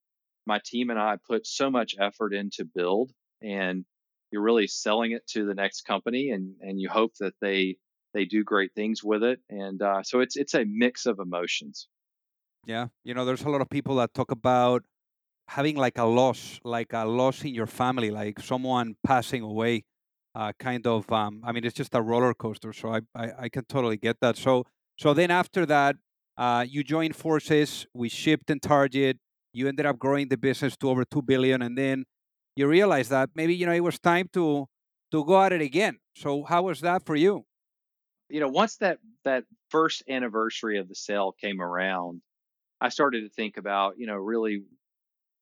my 0.46 0.60
team 0.66 0.90
and 0.90 1.00
I 1.00 1.18
put 1.28 1.46
so 1.46 1.70
much 1.70 1.96
effort 2.00 2.34
into 2.34 2.66
build, 2.66 3.12
and 3.42 3.86
you're 4.32 4.42
really 4.42 4.68
selling 4.68 5.12
it 5.12 5.28
to 5.28 5.46
the 5.46 5.56
next 5.56 5.82
company, 5.82 6.30
and 6.30 6.56
and 6.62 6.80
you 6.80 6.90
hope 6.90 7.14
that 7.20 7.34
they 7.42 7.78
they 8.14 8.26
do 8.26 8.44
great 8.44 8.74
things 8.76 9.04
with 9.04 9.24
it, 9.24 9.40
and 9.50 9.82
uh, 9.82 10.04
so 10.04 10.20
it's 10.22 10.38
it's 10.38 10.54
a 10.54 10.66
mix 10.66 11.06
of 11.06 11.20
emotions. 11.20 11.88
Yeah, 12.66 12.88
you 13.04 13.14
know, 13.14 13.26
there's 13.26 13.44
a 13.44 13.50
lot 13.50 13.62
of 13.62 13.70
people 13.70 13.96
that 13.96 14.14
talk 14.14 14.32
about 14.32 14.84
having 15.50 15.78
like 15.78 15.98
a 15.98 16.06
loss, 16.06 16.60
like 16.64 16.94
a 16.94 17.06
loss 17.06 17.44
in 17.44 17.54
your 17.56 17.68
family, 17.68 18.12
like 18.12 18.40
someone 18.40 18.96
passing 19.06 19.44
away. 19.44 19.86
Uh, 20.36 20.54
kind 20.60 20.88
of, 20.88 21.12
um, 21.12 21.42
I 21.46 21.52
mean, 21.52 21.66
it's 21.66 21.76
just 21.76 21.96
a 21.96 22.02
roller 22.02 22.34
coaster. 22.34 22.74
So 22.74 22.94
I, 22.94 23.02
I, 23.16 23.32
I 23.40 23.50
can 23.50 23.66
totally 23.66 23.98
get 23.98 24.18
that. 24.22 24.38
So, 24.38 24.66
so 24.98 25.14
then 25.14 25.32
after 25.32 25.66
that, 25.66 25.98
uh, 26.38 26.66
you 26.70 26.84
joined 26.84 27.16
forces. 27.16 27.88
We 27.94 28.10
Shipt 28.10 28.50
and 28.50 28.62
Target. 28.62 29.18
You 29.54 29.68
ended 29.68 29.86
up 29.88 30.00
growing 30.00 30.30
the 30.30 30.38
business 30.38 30.78
to 30.78 30.90
over 30.90 31.06
two 31.06 31.22
billion, 31.24 31.62
and 31.62 31.78
then 31.78 32.06
you 32.56 32.68
realized 32.68 33.12
that 33.12 33.32
maybe 33.36 33.56
you 33.56 33.66
know 33.66 33.74
it 33.74 33.82
was 33.82 34.00
time 34.00 34.30
to 34.34 34.68
to 35.12 35.26
go 35.26 35.42
at 35.42 35.54
it 35.54 35.62
again. 35.62 36.00
So 36.16 36.44
how 36.44 36.64
was 36.64 36.82
that 36.82 37.06
for 37.06 37.16
you? 37.16 37.46
You 38.30 38.40
know, 38.40 38.48
once 38.48 38.78
that 38.78 39.00
that 39.26 39.46
first 39.70 40.04
anniversary 40.10 40.78
of 40.80 40.88
the 40.88 40.96
sale 40.96 41.34
came 41.34 41.62
around, 41.62 42.22
I 42.82 42.90
started 42.90 43.22
to 43.22 43.30
think 43.30 43.58
about, 43.58 43.96
you 43.98 44.08
know, 44.08 44.16
really 44.16 44.64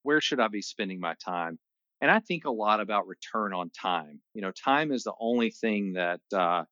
where 0.04 0.21
should 0.21 0.39
I 0.39 0.47
be 0.47 0.62
spending 0.62 0.99
my 0.99 1.15
time? 1.23 1.60
And 2.02 2.12
I 2.12 2.19
think 2.19 2.45
a 2.45 2.52
lot 2.52 2.80
about 2.80 3.08
return 3.08 3.54
on 3.54 3.69
time. 3.71 4.21
You 4.34 4.41
know, 4.41 4.52
time 4.52 4.91
is 4.91 5.04
the 5.04 5.13
only 5.19 5.52
thing 5.52 5.93
that 5.93 6.21
uh, 6.34 6.63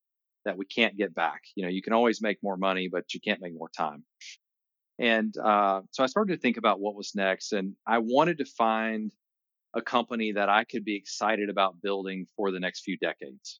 that 0.46 0.58
we 0.58 0.66
can't 0.66 0.98
get 0.98 1.14
back. 1.14 1.42
You 1.56 1.64
know, 1.64 1.70
you 1.70 1.82
can 1.82 1.94
always 1.94 2.22
make 2.22 2.38
more 2.42 2.58
money, 2.58 2.90
but 2.92 3.14
you 3.14 3.20
can't 3.20 3.42
make 3.42 3.54
more 3.54 3.70
time. 3.76 4.06
And 5.00 5.36
uh, 5.38 5.82
so 5.92 6.04
I 6.04 6.08
started 6.08 6.34
to 6.34 6.40
think 6.40 6.58
about 6.58 6.80
what 6.80 6.96
was 6.96 7.14
next, 7.16 7.54
and 7.54 7.76
I 7.86 8.00
wanted 8.00 8.40
to 8.40 8.46
find 8.46 9.12
a 9.76 9.82
company 9.82 10.32
that 10.34 10.50
I 10.50 10.64
could 10.64 10.86
be 10.86 10.96
excited 10.96 11.50
about 11.50 11.82
building 11.82 12.28
for 12.36 12.52
the 12.52 12.60
next 12.60 12.84
few 12.84 12.98
decades. 12.98 13.60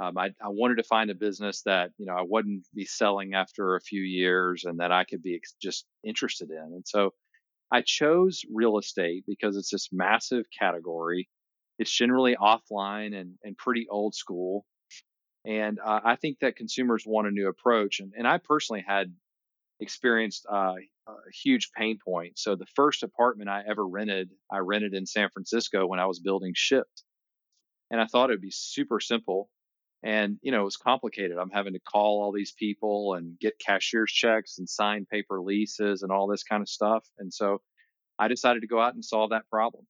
Um, 0.00 0.16
I, 0.16 0.28
I, 0.42 0.48
wanted 0.48 0.76
to 0.76 0.84
find 0.84 1.10
a 1.10 1.14
business 1.14 1.62
that 1.66 1.90
you 1.98 2.06
know 2.06 2.14
I 2.14 2.22
wouldn't 2.26 2.66
be 2.74 2.86
selling 2.86 3.34
after 3.34 3.76
a 3.76 3.80
few 3.80 4.00
years, 4.00 4.64
and 4.64 4.80
that 4.80 4.90
I 4.90 5.04
could 5.04 5.22
be 5.22 5.36
ex- 5.36 5.54
just 5.60 5.84
interested 6.02 6.50
in. 6.50 6.56
And 6.56 6.84
so 6.86 7.10
I 7.70 7.82
chose 7.82 8.42
real 8.52 8.78
estate 8.78 9.24
because 9.26 9.56
it's 9.56 9.70
this 9.70 9.90
massive 9.92 10.46
category. 10.58 11.28
It's 11.78 11.90
generally 11.90 12.36
offline 12.36 13.14
and 13.14 13.34
and 13.44 13.56
pretty 13.56 13.86
old 13.90 14.14
school, 14.14 14.64
and 15.44 15.78
uh, 15.78 16.00
I 16.02 16.16
think 16.16 16.38
that 16.40 16.56
consumers 16.56 17.04
want 17.06 17.28
a 17.28 17.30
new 17.30 17.48
approach. 17.48 18.00
And 18.00 18.12
and 18.16 18.26
I 18.26 18.38
personally 18.38 18.84
had 18.86 19.12
experienced 19.78 20.46
uh, 20.50 20.74
a 21.06 21.14
huge 21.44 21.70
pain 21.76 21.98
point. 22.02 22.38
So 22.38 22.56
the 22.56 22.66
first 22.76 23.02
apartment 23.02 23.50
I 23.50 23.62
ever 23.68 23.86
rented, 23.86 24.30
I 24.50 24.58
rented 24.58 24.94
in 24.94 25.04
San 25.04 25.28
Francisco 25.28 25.86
when 25.86 26.00
I 26.00 26.06
was 26.06 26.20
building 26.20 26.54
Shipt, 26.56 27.02
and 27.90 28.00
I 28.00 28.06
thought 28.06 28.30
it'd 28.30 28.40
be 28.40 28.50
super 28.50 28.98
simple 28.98 29.50
and, 30.02 30.38
you 30.42 30.50
know, 30.52 30.62
it 30.62 30.64
was 30.64 30.76
complicated. 30.76 31.38
I'm 31.38 31.50
having 31.50 31.74
to 31.74 31.80
call 31.80 32.22
all 32.22 32.32
these 32.32 32.52
people 32.52 33.14
and 33.14 33.38
get 33.38 33.58
cashier's 33.58 34.12
checks 34.12 34.58
and 34.58 34.68
sign 34.68 35.06
paper 35.06 35.40
leases 35.40 36.02
and 36.02 36.10
all 36.10 36.26
this 36.26 36.42
kind 36.42 36.60
of 36.60 36.68
stuff. 36.68 37.04
And 37.18 37.32
so 37.32 37.60
I 38.18 38.28
decided 38.28 38.60
to 38.60 38.66
go 38.66 38.80
out 38.80 38.94
and 38.94 39.04
solve 39.04 39.30
that 39.30 39.48
problem. 39.48 39.86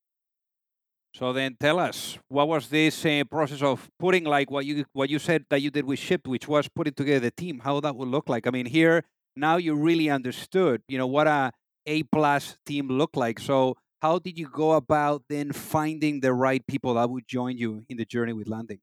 So 1.15 1.33
then 1.33 1.57
tell 1.61 1.79
us, 1.79 2.19
what 2.29 2.49
was 2.49 2.69
this 2.69 3.05
uh, 3.05 3.25
process 3.31 3.61
of 3.61 3.89
putting 3.99 4.25
like 4.25 4.51
what 4.51 4.65
you 4.65 4.87
what 4.95 5.11
you 5.11 5.19
said 5.19 5.45
that 5.51 5.61
you 5.61 5.71
did 5.71 5.85
with 5.85 5.99
Shipt, 5.99 6.27
which 6.27 6.49
was 6.49 6.69
putting 6.69 6.95
together 6.95 7.21
the 7.21 7.31
team, 7.31 7.61
how 7.63 7.81
that 7.81 7.95
would 7.97 8.09
look 8.09 8.31
like? 8.31 8.47
I 8.47 8.51
mean, 8.51 8.65
here 8.65 9.05
now 9.37 9.57
you 9.57 9.75
really 9.75 10.09
understood, 10.09 10.83
you 10.89 10.97
know, 10.97 11.07
what 11.07 11.27
a 11.27 11.53
A 11.87 12.03
plus 12.05 12.57
team 12.65 12.89
looked 12.89 13.17
like. 13.17 13.41
So 13.41 13.77
how 14.01 14.21
did 14.21 14.39
you 14.39 14.49
go 14.49 14.73
about 14.73 15.25
then 15.29 15.53
finding 15.53 16.21
the 16.21 16.33
right 16.33 16.67
people 16.67 16.95
that 16.95 17.11
would 17.11 17.29
join 17.29 17.59
you 17.59 17.85
in 17.91 17.99
the 17.99 18.07
journey 18.07 18.33
with 18.33 18.49
landing? 18.49 18.81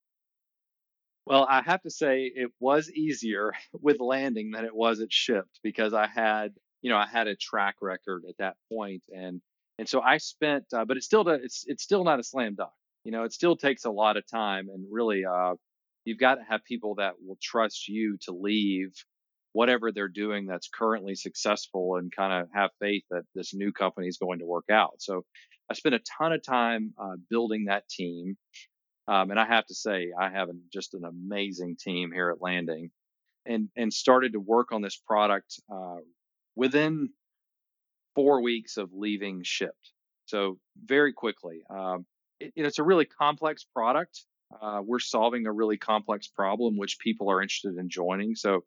Well, 1.30 1.48
I 1.50 1.62
have 1.63 1.82
to 1.84 1.92
say 1.92 2.24
it 2.36 2.52
was 2.60 2.92
easier 2.92 3.54
with 3.74 4.02
landing 4.02 4.52
than 4.52 4.65
it 4.65 4.76
was 4.76 5.02
at 5.02 5.12
Shipt 5.12 5.60
because 5.63 5.94
I 5.94 6.08
had, 6.08 6.54
you 6.84 6.92
know, 6.92 6.98
I 6.98 7.08
had 7.08 7.28
a 7.28 7.38
track 7.38 7.78
record 7.82 8.26
at 8.30 8.38
that 8.39 8.58
point, 8.74 9.04
and 9.15 9.42
and 9.80 9.89
so 9.89 10.02
I 10.02 10.18
spent, 10.18 10.65
uh, 10.74 10.86
but 10.86 10.98
it's 10.98 11.08
still 11.08 11.28
it's 11.30 11.65
it's 11.68 11.84
still 11.84 12.04
not 12.06 12.20
a 12.20 12.24
slam 12.24 12.56
dunk. 12.56 12.72
You 13.06 13.13
know, 13.13 13.26
it 13.26 13.34
still 13.34 13.58
takes 13.58 13.86
a 13.86 13.92
lot 13.92 14.18
of 14.18 14.26
time, 14.30 14.70
and 14.70 14.86
really, 14.92 15.26
uh, 15.26 15.56
you've 16.06 16.20
got 16.20 16.36
to 16.38 16.44
have 16.50 16.65
people 16.65 16.96
that 16.98 17.15
will 17.22 17.39
trust 17.42 17.88
you 17.89 18.18
to 18.24 18.34
leave 18.34 18.94
whatever 19.54 19.92
they're 19.92 20.08
doing 20.10 20.46
that's 20.48 20.70
currently 20.70 21.15
successful 21.15 21.98
and 21.98 22.12
kind 22.15 22.44
of 22.44 22.50
have 22.54 22.72
faith 22.80 23.04
that 23.12 23.24
this 23.36 23.54
new 23.54 23.72
company 23.72 24.08
is 24.08 24.18
going 24.18 24.39
to 24.39 24.46
work 24.46 24.65
out. 24.72 24.94
So 25.00 25.24
I 25.72 25.74
spent 25.76 25.96
a 25.96 26.02
ton 26.20 26.34
of 26.34 26.44
time 26.44 26.94
uh, 27.02 27.15
building 27.30 27.65
that 27.65 27.89
team. 27.89 28.38
Um, 29.10 29.32
and 29.32 29.39
I 29.39 29.45
have 29.45 29.65
to 29.65 29.74
say, 29.74 30.12
I 30.17 30.30
have 30.30 30.50
an, 30.50 30.62
just 30.72 30.93
an 30.93 31.04
amazing 31.04 31.78
team 31.78 32.12
here 32.12 32.30
at 32.30 32.41
Landing, 32.41 32.91
and 33.43 33.69
and 33.76 33.91
started 33.91 34.34
to 34.34 34.39
work 34.39 34.72
on 34.72 34.84
this 34.84 34.95
product 34.95 35.60
uh, 35.74 35.98
within 36.56 37.10
four 38.13 38.41
weeks 38.41 38.78
of 38.78 38.91
leaving 38.93 39.41
Shipt. 39.41 39.93
So 40.26 40.60
very 40.86 41.12
quickly, 41.12 41.63
um, 41.72 42.06
it, 42.39 42.54
it's 42.56 42.78
a 42.78 42.84
really 42.84 43.06
complex 43.06 43.63
product. 43.63 44.26
Uh, 44.62 44.82
we're 44.86 45.00
solving 45.00 45.48
a 45.48 45.52
really 45.52 45.78
complex 45.78 46.28
problem, 46.28 46.78
which 46.78 47.00
people 47.00 47.32
are 47.32 47.41
interested 47.41 47.78
in 47.78 47.89
joining. 47.89 48.36
So 48.36 48.63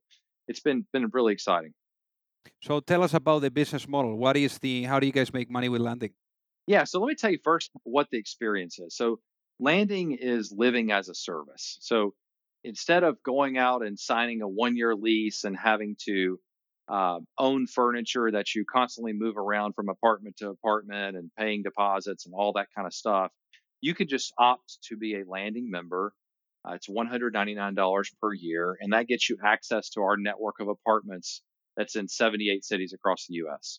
it's 0.49 0.61
been 0.61 0.85
been 0.93 1.09
really 1.13 1.35
exciting. 1.35 1.73
So 2.63 2.81
tell 2.81 3.05
us 3.05 3.15
about 3.15 3.43
the 3.43 3.51
business 3.51 3.87
model. 3.87 4.17
What 4.17 4.37
is 4.37 4.59
the? 4.59 4.83
How 4.83 4.99
do 4.99 5.07
you 5.07 5.13
guys 5.13 5.33
make 5.33 5.49
money 5.49 5.69
with 5.69 5.83
Landing? 5.83 6.11
Yeah, 6.67 6.83
so 6.83 6.99
let 6.99 7.07
me 7.07 7.15
tell 7.15 7.31
you 7.31 7.39
first 7.45 7.71
what 7.85 8.09
the 8.11 8.19
experience 8.19 8.81
is. 8.81 8.97
So 8.97 9.21
landing 9.63 10.19
is 10.21 10.53
living 10.57 10.91
as 10.91 11.09
a 11.09 11.15
service. 11.15 11.79
So 11.81 12.15
instead 12.65 13.05
of 13.05 13.23
going 13.23 13.57
out 13.57 13.85
and 13.85 13.99
signing 13.99 14.43
a 14.43 14.49
one 14.49 14.77
year 14.77 14.95
lease 14.95 15.45
and 15.45 15.57
having 15.57 15.97
to 16.05 16.39
uh, 16.89 17.21
own 17.39 17.67
furniture 17.67 18.31
that 18.33 18.55
you 18.55 18.65
constantly 18.65 19.13
move 19.13 19.37
around 19.37 19.75
from 19.75 19.89
apartment 19.89 20.37
to 20.39 20.51
apartment 20.51 21.17
and 21.17 21.31
paying 21.39 21.63
deposits 21.63 22.27
and 22.27 22.35
all 22.35 22.53
that 22.55 22.67
kind 22.75 22.87
of 22.87 22.93
stuff, 22.93 23.31
you 23.81 23.95
could 23.95 24.09
just 24.09 24.33
opt 24.37 24.79
to 24.89 24.97
be 24.97 25.15
a 25.15 25.25
landing 25.27 25.71
member. 25.71 26.13
Uh, 26.69 26.73
it's 26.75 26.89
$199 26.89 28.07
per 28.21 28.33
year, 28.35 28.77
and 28.81 28.93
that 28.93 29.09
gets 29.09 29.29
you 29.29 29.37
access 29.45 29.91
to 29.91 30.01
our 30.03 30.17
network 30.17 30.57
of 30.61 30.69
apartments 30.69 31.43
that's 31.77 31.97
in 31.97 32.09
78 32.09 32.65
cities 32.65 32.93
across 32.93 33.27
the 33.27 33.35
US. 33.47 33.79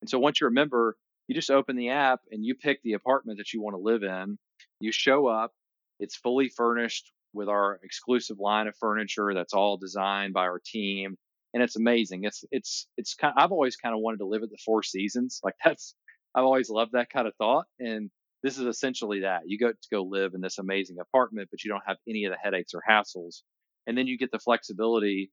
And 0.00 0.08
so 0.08 0.18
once 0.18 0.40
you're 0.40 0.50
a 0.50 0.52
member, 0.52 0.96
you 1.28 1.34
just 1.34 1.50
open 1.50 1.76
the 1.76 1.90
app 1.90 2.20
and 2.30 2.44
you 2.44 2.54
pick 2.54 2.82
the 2.82 2.94
apartment 2.94 3.38
that 3.38 3.52
you 3.52 3.62
want 3.62 3.74
to 3.74 3.80
live 3.80 4.02
in 4.02 4.38
you 4.80 4.92
show 4.92 5.26
up, 5.26 5.52
it's 5.98 6.16
fully 6.16 6.48
furnished 6.48 7.12
with 7.32 7.48
our 7.48 7.78
exclusive 7.84 8.38
line 8.40 8.66
of 8.66 8.76
furniture 8.76 9.32
that's 9.34 9.52
all 9.52 9.76
designed 9.76 10.34
by 10.34 10.42
our 10.42 10.60
team. 10.64 11.16
And 11.54 11.62
it's 11.62 11.76
amazing. 11.76 12.24
It's 12.24 12.44
it's 12.50 12.86
it's 12.96 13.14
kind 13.14 13.34
of, 13.36 13.42
I've 13.42 13.52
always 13.52 13.76
kind 13.76 13.94
of 13.94 14.00
wanted 14.00 14.18
to 14.18 14.26
live 14.26 14.42
at 14.42 14.50
the 14.50 14.58
Four 14.64 14.82
Seasons. 14.82 15.40
Like 15.42 15.54
that's 15.64 15.94
I've 16.34 16.44
always 16.44 16.70
loved 16.70 16.92
that 16.92 17.10
kind 17.10 17.26
of 17.26 17.34
thought. 17.36 17.66
And 17.78 18.10
this 18.42 18.56
is 18.56 18.66
essentially 18.66 19.20
that. 19.20 19.42
You 19.46 19.58
go 19.58 19.70
to 19.70 19.88
go 19.92 20.02
live 20.02 20.34
in 20.34 20.40
this 20.40 20.58
amazing 20.58 20.96
apartment, 21.00 21.48
but 21.50 21.62
you 21.62 21.70
don't 21.70 21.82
have 21.86 21.98
any 22.08 22.24
of 22.24 22.32
the 22.32 22.38
headaches 22.42 22.72
or 22.74 22.82
hassles. 22.88 23.42
And 23.86 23.98
then 23.98 24.06
you 24.06 24.16
get 24.16 24.30
the 24.30 24.38
flexibility 24.38 25.30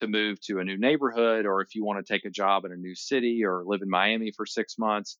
to 0.00 0.08
move 0.08 0.40
to 0.42 0.58
a 0.58 0.64
new 0.64 0.76
neighborhood, 0.76 1.46
or 1.46 1.62
if 1.62 1.74
you 1.74 1.84
want 1.84 2.04
to 2.04 2.12
take 2.12 2.24
a 2.24 2.30
job 2.30 2.64
in 2.64 2.72
a 2.72 2.76
new 2.76 2.94
city 2.94 3.44
or 3.44 3.64
live 3.64 3.82
in 3.82 3.90
Miami 3.90 4.30
for 4.30 4.46
six 4.46 4.78
months, 4.78 5.18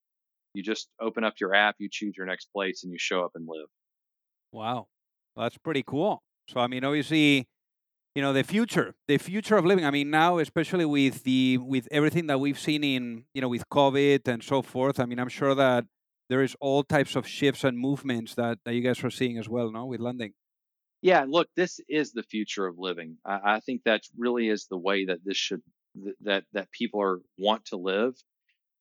you 0.57 0.63
just 0.63 0.89
open 1.01 1.25
up 1.25 1.35
your 1.41 1.55
app, 1.55 1.77
you 1.79 1.89
choose 1.91 2.15
your 2.17 2.27
next 2.27 2.49
place, 2.53 2.83
and 2.83 2.93
you 2.93 2.99
show 2.99 3.23
up 3.25 3.33
and 3.35 3.47
live. 3.49 3.69
Wow. 4.53 4.89
That's 5.37 5.59
pretty 5.59 5.85
cool. 5.87 6.23
So 6.49 6.61
I 6.61 6.67
mean, 6.67 6.85
obviously, 6.85 7.47
you 8.15 8.23
know, 8.23 8.33
the 8.33 8.45
future, 8.45 8.95
the 9.09 9.19
future 9.19 9.57
of 9.57 9.65
living. 9.65 9.85
I 9.85 9.91
mean, 9.91 10.11
now 10.11 10.39
especially 10.39 10.87
with 10.87 11.25
the 11.25 11.59
with 11.59 11.87
everything 11.91 12.27
that 12.29 12.41
we've 12.41 12.59
seen 12.59 12.83
in 12.83 13.25
you 13.35 13.43
know 13.43 13.49
with 13.49 13.69
COVID 13.69 14.27
and 14.29 14.43
so 14.43 14.63
forth. 14.63 14.99
I 14.99 15.05
mean, 15.05 15.19
I'm 15.19 15.29
sure 15.29 15.55
that 15.55 15.85
there 16.29 16.43
is 16.43 16.57
all 16.61 16.83
types 16.83 17.17
of 17.17 17.27
shifts 17.27 17.65
and 17.65 17.79
movements 17.79 18.35
that, 18.35 18.59
that 18.65 18.75
you 18.75 18.81
guys 18.81 19.03
are 19.05 19.11
seeing 19.11 19.39
as 19.39 19.49
well, 19.49 19.71
no, 19.71 19.87
with 19.87 20.01
Landing. 20.01 20.33
Yeah, 21.03 21.25
look, 21.29 21.49
this 21.55 21.79
is 21.89 22.13
the 22.13 22.23
future 22.25 22.67
of 22.67 22.79
living. 22.79 23.19
I, 23.25 23.57
I 23.57 23.61
think 23.61 23.83
that 23.85 24.03
really 24.17 24.49
is 24.49 24.67
the 24.69 24.79
way 24.79 25.05
that 25.05 25.19
this 25.25 25.37
should 25.37 25.63
that 26.23 26.45
that 26.53 26.71
people 26.73 27.01
are 27.01 27.21
want 27.39 27.67
to 27.67 27.77
live. 27.77 28.15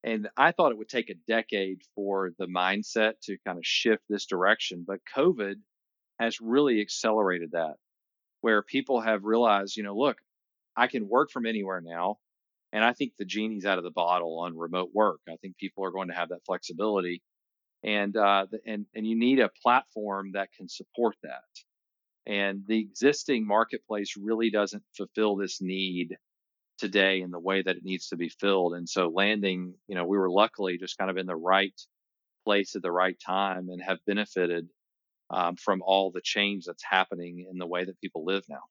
And 0.06 0.30
I 0.38 0.52
thought 0.52 0.72
it 0.72 0.78
would 0.78 0.88
take 0.88 1.10
a 1.10 1.16
decade 1.28 1.82
for 1.96 2.32
the 2.38 2.46
mindset 2.46 3.14
to 3.24 3.38
kind 3.46 3.58
of 3.58 3.66
shift 3.66 4.04
this 4.08 4.28
direction, 4.28 4.86
but 4.88 5.00
COVID 5.18 5.56
has 6.20 6.40
really 6.40 6.80
accelerated 6.80 7.52
that, 7.54 7.76
where 8.42 8.62
people 8.62 9.02
have 9.02 9.26
realized, 9.26 9.76
you 9.76 9.84
know, 9.84 9.98
look, 9.98 10.20
I 10.78 10.88
can 10.88 11.10
work 11.10 11.32
from 11.32 11.48
anywhere 11.48 11.82
now. 11.82 12.20
And 12.72 12.84
I 12.84 12.94
think 12.94 13.14
the 13.18 13.26
genie's 13.26 13.66
out 13.66 13.80
of 13.80 13.84
the 13.84 13.92
bottle 13.92 14.40
on 14.40 14.58
remote 14.58 14.92
work. 14.94 15.22
I 15.28 15.38
think 15.38 15.58
people 15.58 15.84
are 15.86 15.92
going 15.92 16.10
to 16.10 16.16
have 16.16 16.30
that 16.30 16.46
flexibility 16.46 17.24
and 17.84 18.18
uh, 18.18 18.48
and 18.66 18.86
and 18.96 19.08
you 19.08 19.18
need 19.18 19.40
a 19.40 19.50
platform 19.64 20.32
that 20.34 20.52
can 20.54 20.68
support 20.68 21.16
that. 21.24 21.44
And 22.26 22.64
the 22.68 22.80
existing 22.80 23.46
marketplace 23.46 24.16
really 24.18 24.50
doesn't 24.50 24.84
fulfill 24.98 25.36
this 25.36 25.62
need 25.62 26.18
today 26.78 27.22
in 27.22 27.32
the 27.32 27.40
way 27.40 27.62
that 27.62 27.78
it 27.78 27.84
needs 27.84 28.10
to 28.10 28.18
be 28.18 28.30
filled. 28.30 28.74
And 28.74 28.88
so 28.88 29.08
landing, 29.08 29.76
you 29.88 29.96
know, 29.96 30.06
we 30.06 30.18
were 30.18 30.30
luckily 30.30 30.78
just 30.78 30.98
kind 30.98 31.10
of 31.10 31.18
in 31.18 31.26
the 31.26 31.36
right 31.36 31.74
place 32.46 32.76
at 32.76 32.82
the 32.82 32.92
right 32.92 33.18
time 33.26 33.70
and 33.70 33.82
have 33.82 34.00
benefited 34.06 34.68
um, 35.30 35.56
from 35.56 35.82
all 35.82 36.12
the 36.12 36.22
change 36.22 36.66
that's 36.66 36.84
happening 36.84 37.48
in 37.50 37.58
the 37.58 37.66
way 37.66 37.86
that 37.86 38.00
people 38.00 38.26
live 38.26 38.44
now. 38.50 38.62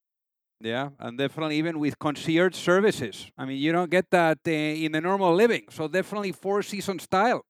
Yeah, 0.61 0.91
and 0.99 1.19
definitely 1.19 1.59
even 1.59 1.79
with 1.79 1.99
concierge 1.99 2.55
services. 2.55 3.31
I 3.37 3.45
mean, 3.45 3.59
you 3.59 3.73
don't 3.73 3.91
get 3.91 4.11
that 4.11 4.39
uh, 4.47 4.51
in 4.51 4.93
the 4.93 5.01
normal 5.01 5.35
living. 5.35 5.65
So 5.71 5.89
definitely 5.89 6.33
four 6.33 6.63
season 6.63 6.99
style. 7.01 7.45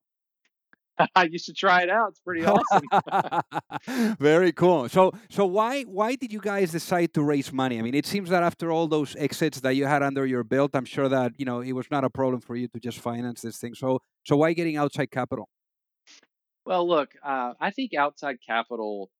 you 1.29 1.39
should 1.39 1.55
try 1.55 1.81
it 1.81 1.89
out. 1.89 2.09
It's 2.09 2.19
pretty 2.19 2.45
awesome. 2.45 4.15
Very 4.19 4.51
cool. 4.51 4.89
So, 4.89 5.11
so 5.29 5.45
why 5.45 5.83
why 5.83 6.15
did 6.15 6.31
you 6.31 6.39
guys 6.39 6.71
decide 6.71 7.13
to 7.13 7.23
raise 7.23 7.51
money? 7.51 7.79
I 7.79 7.81
mean, 7.81 7.95
it 7.95 8.05
seems 8.05 8.29
that 8.29 8.43
after 8.43 8.71
all 8.71 8.87
those 8.87 9.15
exits 9.17 9.59
that 9.61 9.75
you 9.75 9.85
had 9.85 10.03
under 10.03 10.25
your 10.25 10.43
belt, 10.43 10.71
I'm 10.73 10.85
sure 10.85 11.09
that 11.09 11.33
you 11.37 11.45
know 11.45 11.61
it 11.61 11.73
was 11.73 11.87
not 11.91 12.03
a 12.03 12.09
problem 12.09 12.41
for 12.41 12.55
you 12.55 12.67
to 12.69 12.79
just 12.79 12.99
finance 12.99 13.41
this 13.41 13.57
thing. 13.57 13.75
So, 13.75 13.99
so 14.23 14.37
why 14.37 14.53
getting 14.53 14.77
outside 14.77 15.11
capital? 15.11 15.49
Well, 16.65 16.87
look, 16.87 17.11
uh, 17.23 17.53
I 17.59 17.71
think 17.71 17.93
outside 17.93 18.37
capital 18.45 19.11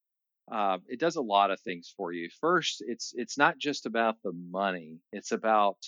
uh, 0.50 0.78
it 0.88 1.00
does 1.00 1.16
a 1.16 1.22
lot 1.22 1.50
of 1.50 1.60
things 1.60 1.92
for 1.96 2.12
you. 2.12 2.28
First, 2.40 2.82
it's 2.86 3.12
it's 3.16 3.36
not 3.36 3.58
just 3.58 3.86
about 3.86 4.16
the 4.22 4.32
money; 4.32 4.98
it's 5.12 5.32
about 5.32 5.78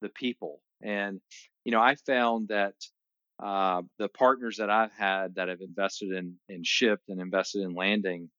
the 0.00 0.08
people. 0.08 0.60
And 0.82 1.20
you 1.64 1.72
know, 1.72 1.80
I 1.80 1.94
found 1.94 2.48
that 2.48 2.74
uh, 3.42 3.82
the 3.98 4.08
partners 4.08 4.58
that 4.58 4.70
I've 4.70 4.92
had 4.92 5.36
that 5.36 5.48
have 5.48 5.60
invested 5.60 6.12
in 6.12 6.36
in 6.48 6.62
Shipt 6.62 7.08
and 7.08 7.20
invested 7.20 7.62
in 7.62 7.74
landing, 7.74 8.30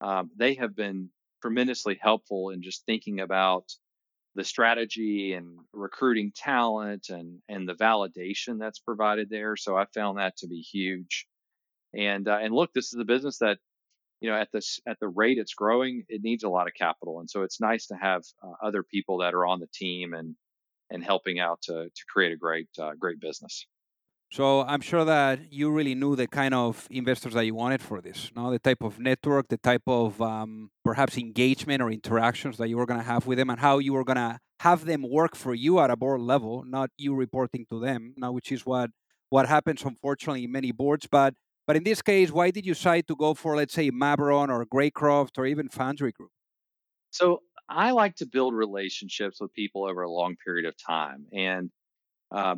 um, 0.00 0.30
they 0.36 0.54
have 0.54 0.74
been 0.74 1.10
tremendously 1.42 1.98
helpful 2.00 2.50
in 2.50 2.62
just 2.62 2.84
thinking 2.84 3.20
about 3.20 3.64
the 4.34 4.44
strategy 4.44 5.34
and 5.34 5.58
recruiting 5.72 6.32
talent 6.34 7.08
and 7.10 7.40
and 7.48 7.68
the 7.68 7.74
validation 7.74 8.58
that's 8.58 8.78
provided 8.78 9.28
there. 9.30 9.56
So 9.56 9.76
I 9.76 9.86
found 9.94 10.18
that 10.18 10.36
to 10.38 10.48
be 10.48 10.60
huge. 10.60 11.26
And 11.94 12.28
uh, 12.28 12.38
and 12.40 12.54
look, 12.54 12.72
this 12.72 12.92
is 12.92 13.00
a 13.00 13.04
business 13.04 13.38
that 13.38 13.58
you 14.20 14.30
know 14.30 14.36
at 14.36 14.48
this 14.52 14.80
at 14.86 14.98
the 15.00 15.08
rate 15.08 15.38
it's 15.38 15.54
growing, 15.54 16.04
it 16.08 16.22
needs 16.22 16.44
a 16.44 16.48
lot 16.48 16.68
of 16.68 16.74
capital, 16.74 17.20
and 17.20 17.30
so 17.30 17.42
it's 17.42 17.60
nice 17.60 17.86
to 17.88 17.96
have 17.96 18.22
uh, 18.42 18.52
other 18.66 18.82
people 18.82 19.18
that 19.18 19.34
are 19.34 19.46
on 19.46 19.60
the 19.60 19.68
team 19.72 20.14
and 20.14 20.36
and 20.90 21.04
helping 21.04 21.40
out 21.40 21.60
to 21.62 21.86
to 21.86 22.04
create 22.08 22.32
a 22.32 22.36
great 22.36 22.68
uh, 22.80 22.92
great 22.98 23.20
business. 23.20 23.66
So 24.32 24.62
I'm 24.62 24.80
sure 24.80 25.04
that 25.04 25.52
you 25.52 25.72
really 25.72 25.96
knew 25.96 26.14
the 26.14 26.28
kind 26.28 26.54
of 26.54 26.86
investors 26.90 27.34
that 27.34 27.44
you 27.44 27.54
wanted 27.54 27.82
for 27.82 28.00
this, 28.00 28.30
no? 28.36 28.50
The 28.52 28.60
type 28.60 28.82
of 28.82 29.00
network, 29.00 29.48
the 29.48 29.56
type 29.56 29.82
of 29.88 30.22
um, 30.22 30.70
perhaps 30.84 31.18
engagement 31.18 31.82
or 31.82 31.90
interactions 31.90 32.56
that 32.58 32.68
you 32.68 32.76
were 32.76 32.86
going 32.86 33.00
to 33.00 33.06
have 33.06 33.26
with 33.26 33.38
them, 33.38 33.50
and 33.50 33.58
how 33.58 33.78
you 33.78 33.92
were 33.92 34.04
going 34.04 34.16
to 34.16 34.38
have 34.60 34.84
them 34.84 35.02
work 35.08 35.34
for 35.34 35.52
you 35.52 35.80
at 35.80 35.90
a 35.90 35.96
board 35.96 36.20
level, 36.20 36.62
not 36.64 36.90
you 36.96 37.12
reporting 37.14 37.66
to 37.70 37.80
them. 37.80 38.14
Now, 38.16 38.30
which 38.30 38.52
is 38.52 38.64
what 38.64 38.90
what 39.30 39.46
happens 39.48 39.82
unfortunately 39.84 40.44
in 40.44 40.52
many 40.52 40.70
boards. 40.70 41.08
But 41.10 41.34
but 41.66 41.74
in 41.74 41.82
this 41.82 42.00
case, 42.00 42.30
why 42.30 42.52
did 42.52 42.64
you 42.64 42.74
decide 42.74 43.08
to 43.08 43.16
go 43.16 43.34
for 43.34 43.56
let's 43.56 43.74
say 43.74 43.90
Maveron 43.90 44.48
or 44.48 44.64
Greycroft 44.64 45.38
or 45.38 45.46
even 45.46 45.68
Foundry 45.70 46.12
Group? 46.12 46.30
So 47.10 47.42
I 47.68 47.90
like 47.90 48.14
to 48.16 48.26
build 48.26 48.54
relationships 48.54 49.40
with 49.40 49.52
people 49.54 49.86
over 49.86 50.02
a 50.02 50.10
long 50.10 50.36
period 50.36 50.66
of 50.66 50.76
time, 50.76 51.26
and 51.32 51.70
uh, 52.30 52.56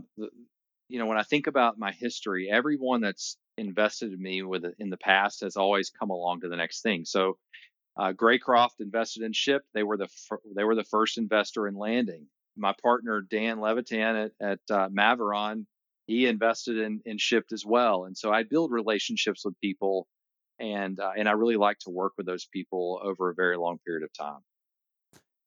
you 0.92 0.98
know, 0.98 1.06
when 1.06 1.16
I 1.16 1.22
think 1.22 1.46
about 1.46 1.78
my 1.78 1.90
history, 1.90 2.50
everyone 2.52 3.00
that's 3.00 3.38
invested 3.56 4.12
in 4.12 4.20
me 4.20 4.42
with 4.42 4.66
it 4.66 4.74
in 4.78 4.90
the 4.90 4.98
past 4.98 5.40
has 5.40 5.56
always 5.56 5.88
come 5.88 6.10
along 6.10 6.42
to 6.42 6.50
the 6.50 6.56
next 6.56 6.82
thing. 6.82 7.06
So, 7.06 7.38
uh, 7.96 8.12
Greycroft 8.12 8.80
invested 8.80 9.22
in 9.22 9.32
Shipt. 9.32 9.64
They 9.72 9.84
were 9.84 9.96
the 9.96 10.08
fir- 10.28 10.42
they 10.54 10.64
were 10.64 10.74
the 10.74 10.84
first 10.84 11.16
investor 11.16 11.66
in 11.66 11.76
landing. 11.76 12.26
My 12.58 12.74
partner 12.82 13.22
Dan 13.22 13.58
Levitan 13.58 14.16
at, 14.16 14.32
at 14.38 14.60
uh, 14.70 14.90
Maveron, 14.90 15.64
he 16.06 16.26
invested 16.26 16.76
in 16.76 17.00
in 17.06 17.16
Shipt 17.16 17.52
as 17.54 17.64
well. 17.64 18.04
And 18.04 18.14
so 18.14 18.30
I 18.30 18.42
build 18.42 18.70
relationships 18.70 19.46
with 19.46 19.58
people, 19.62 20.06
and 20.60 21.00
uh, 21.00 21.12
and 21.16 21.26
I 21.26 21.32
really 21.32 21.56
like 21.56 21.78
to 21.80 21.90
work 21.90 22.12
with 22.18 22.26
those 22.26 22.44
people 22.44 23.00
over 23.02 23.30
a 23.30 23.34
very 23.34 23.56
long 23.56 23.78
period 23.86 24.04
of 24.04 24.12
time. 24.12 24.40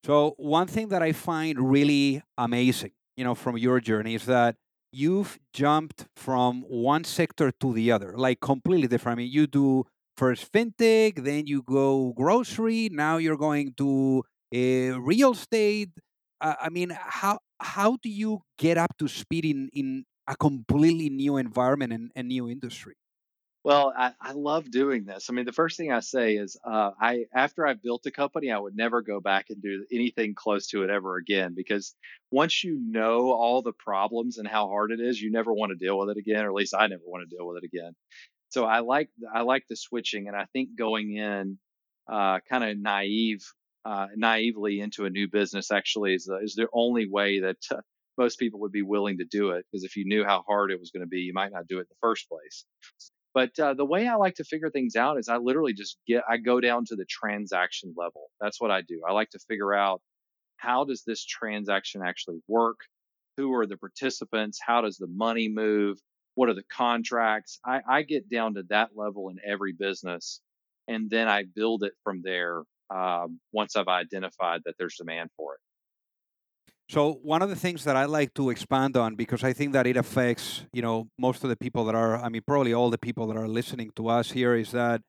So 0.05 0.33
one 0.37 0.65
thing 0.65 0.87
that 0.89 1.03
I 1.03 1.11
find 1.11 1.69
really 1.69 2.23
amazing, 2.35 2.93
you 3.15 3.23
know, 3.23 3.35
from 3.35 3.59
your 3.59 3.79
journey 3.79 4.15
is 4.15 4.25
that 4.25 4.55
you've 4.95 5.37
jumped 5.53 6.05
from 6.15 6.61
one 6.63 7.03
sector 7.03 7.51
to 7.61 7.73
the 7.73 7.91
other, 7.91 8.13
like 8.17 8.39
completely 8.41 8.87
different. 8.87 9.17
I 9.17 9.23
mean, 9.23 9.31
you 9.31 9.47
do 9.47 9.85
first 10.17 10.51
fintech, 10.51 11.23
then 11.23 11.47
you 11.47 11.61
go 11.63 12.13
grocery, 12.13 12.89
now 12.91 13.17
you're 13.17 13.37
going 13.37 13.73
to 13.75 14.23
uh, 14.55 14.99
real 15.01 15.31
estate. 15.33 15.91
Uh, 16.41 16.55
I 16.61 16.69
mean, 16.69 16.91
how 16.95 17.39
how 17.59 17.97
do 18.01 18.09
you 18.09 18.41
get 18.57 18.77
up 18.77 18.97
to 18.99 19.07
speed 19.07 19.45
in 19.45 19.69
in 19.73 20.05
a 20.27 20.35
completely 20.35 21.09
new 21.09 21.37
environment 21.37 21.93
and, 21.93 22.11
and 22.15 22.27
new 22.27 22.49
industry? 22.49 22.95
Well, 23.65 23.91
I, 23.97 24.13
I 24.21 24.33
love 24.33 24.69
doing 24.69 25.05
this. 25.05 25.27
I 25.27 25.33
mean, 25.33 25.45
the 25.45 25.51
first 25.51 25.75
thing 25.75 25.91
I 25.91 26.01
say 26.01 26.35
is, 26.35 26.55
uh, 26.63 26.91
I 27.01 27.25
after 27.33 27.65
I 27.65 27.73
built 27.73 28.05
a 28.05 28.11
company, 28.11 28.51
I 28.51 28.59
would 28.59 28.75
never 28.75 29.01
go 29.01 29.19
back 29.19 29.47
and 29.49 29.59
do 29.59 29.87
anything 29.91 30.35
close 30.35 30.67
to 30.67 30.83
it 30.83 30.91
ever 30.91 31.17
again 31.17 31.55
because 31.57 31.95
once 32.31 32.63
you 32.63 32.79
know 32.79 33.31
all 33.31 33.63
the 33.63 33.73
problems 33.73 34.37
and 34.37 34.47
how 34.47 34.67
hard 34.67 34.91
it 34.91 34.99
is, 34.99 35.19
you 35.19 35.31
never 35.31 35.51
want 35.51 35.71
to 35.71 35.83
deal 35.83 35.97
with 35.97 36.11
it 36.11 36.17
again, 36.17 36.45
or 36.45 36.49
at 36.49 36.53
least 36.53 36.75
I 36.77 36.85
never 36.85 37.01
want 37.07 37.27
to 37.27 37.35
deal 37.35 37.47
with 37.47 37.63
it 37.63 37.65
again. 37.65 37.95
So 38.49 38.65
I 38.65 38.81
like 38.81 39.09
I 39.33 39.41
like 39.41 39.65
the 39.67 39.75
switching, 39.75 40.27
and 40.27 40.37
I 40.37 40.45
think 40.53 40.77
going 40.77 41.15
in 41.15 41.57
uh, 42.07 42.41
kind 42.47 42.63
of 42.63 42.77
naive, 42.77 43.43
uh, 43.83 44.07
naively 44.15 44.79
into 44.79 45.05
a 45.05 45.09
new 45.09 45.27
business 45.27 45.71
actually 45.71 46.13
is 46.13 46.29
is 46.43 46.53
the 46.53 46.67
only 46.71 47.09
way 47.09 47.39
that 47.39 47.57
uh, 47.71 47.77
most 48.15 48.37
people 48.37 48.59
would 48.61 48.71
be 48.71 48.83
willing 48.83 49.17
to 49.17 49.25
do 49.25 49.51
it 49.51 49.65
because 49.71 49.83
if 49.83 49.95
you 49.95 50.05
knew 50.05 50.23
how 50.23 50.43
hard 50.47 50.71
it 50.71 50.79
was 50.79 50.91
going 50.91 51.01
to 51.03 51.07
be, 51.07 51.21
you 51.21 51.33
might 51.33 51.51
not 51.51 51.67
do 51.67 51.77
it 51.79 51.81
in 51.81 51.87
the 51.89 51.95
first 52.01 52.29
place. 52.29 52.63
But 53.35 53.59
uh, 53.59 53.73
the 53.73 53.85
way 53.85 54.07
I 54.07 54.15
like 54.15 54.35
to 54.35 54.45
figure 54.45 54.71
things 54.71 54.95
out 54.95 55.19
is 55.19 55.27
I 55.27 55.35
literally 55.37 55.73
just 55.73 55.97
get, 56.07 56.23
I 56.27 56.37
go 56.37 56.61
down 56.61 56.85
to 56.85 56.95
the 56.95 57.05
transaction 57.05 57.93
level. 57.95 58.31
That's 58.39 58.61
what 58.61 58.71
I 58.71 58.81
do. 58.81 59.01
I 59.07 59.11
like 59.11 59.29
to 59.31 59.39
figure 59.39 59.73
out 59.73 60.01
how 60.55 60.85
does 60.85 61.03
this 61.05 61.25
transaction 61.25 62.01
actually 62.01 62.39
work? 62.47 62.77
Who 63.35 63.53
are 63.53 63.67
the 63.67 63.75
participants? 63.75 64.57
How 64.65 64.81
does 64.81 64.97
the 64.97 65.07
money 65.07 65.49
move? 65.49 65.99
What 66.35 66.47
are 66.47 66.53
the 66.53 66.63
contracts? 66.71 67.59
I, 67.65 67.81
I 67.87 68.01
get 68.03 68.29
down 68.29 68.53
to 68.55 68.63
that 68.69 68.91
level 68.95 69.27
in 69.29 69.37
every 69.45 69.73
business. 69.73 70.39
And 70.87 71.09
then 71.09 71.27
I 71.27 71.43
build 71.43 71.83
it 71.83 71.93
from 72.05 72.21
there 72.23 72.63
um, 72.89 73.41
once 73.51 73.75
I've 73.75 73.89
identified 73.89 74.61
that 74.63 74.75
there's 74.79 74.95
demand 74.95 75.29
for 75.35 75.55
it. 75.55 75.59
So 76.87 77.13
one 77.23 77.41
of 77.41 77.49
the 77.49 77.55
things 77.55 77.83
that 77.85 77.95
I 77.95 78.05
like 78.05 78.33
to 78.35 78.51
expand 78.51 78.95
on 78.95 79.15
because 79.15 79.43
I 79.43 79.53
think 79.53 79.73
that 79.73 79.87
it 79.87 79.97
affects, 79.97 80.65
you 80.71 80.83
know, 80.83 81.07
most 81.17 81.43
of 81.43 81.49
the 81.49 81.55
people 81.57 81.83
that 81.85 81.95
are 81.95 82.17
I 82.17 82.29
mean 82.29 82.43
probably 82.45 82.73
all 82.73 82.89
the 82.91 82.97
people 82.99 83.25
that 83.27 83.37
are 83.37 83.47
listening 83.47 83.89
to 83.95 84.07
us 84.07 84.31
here 84.31 84.55
is 84.55 84.71
that 84.71 85.01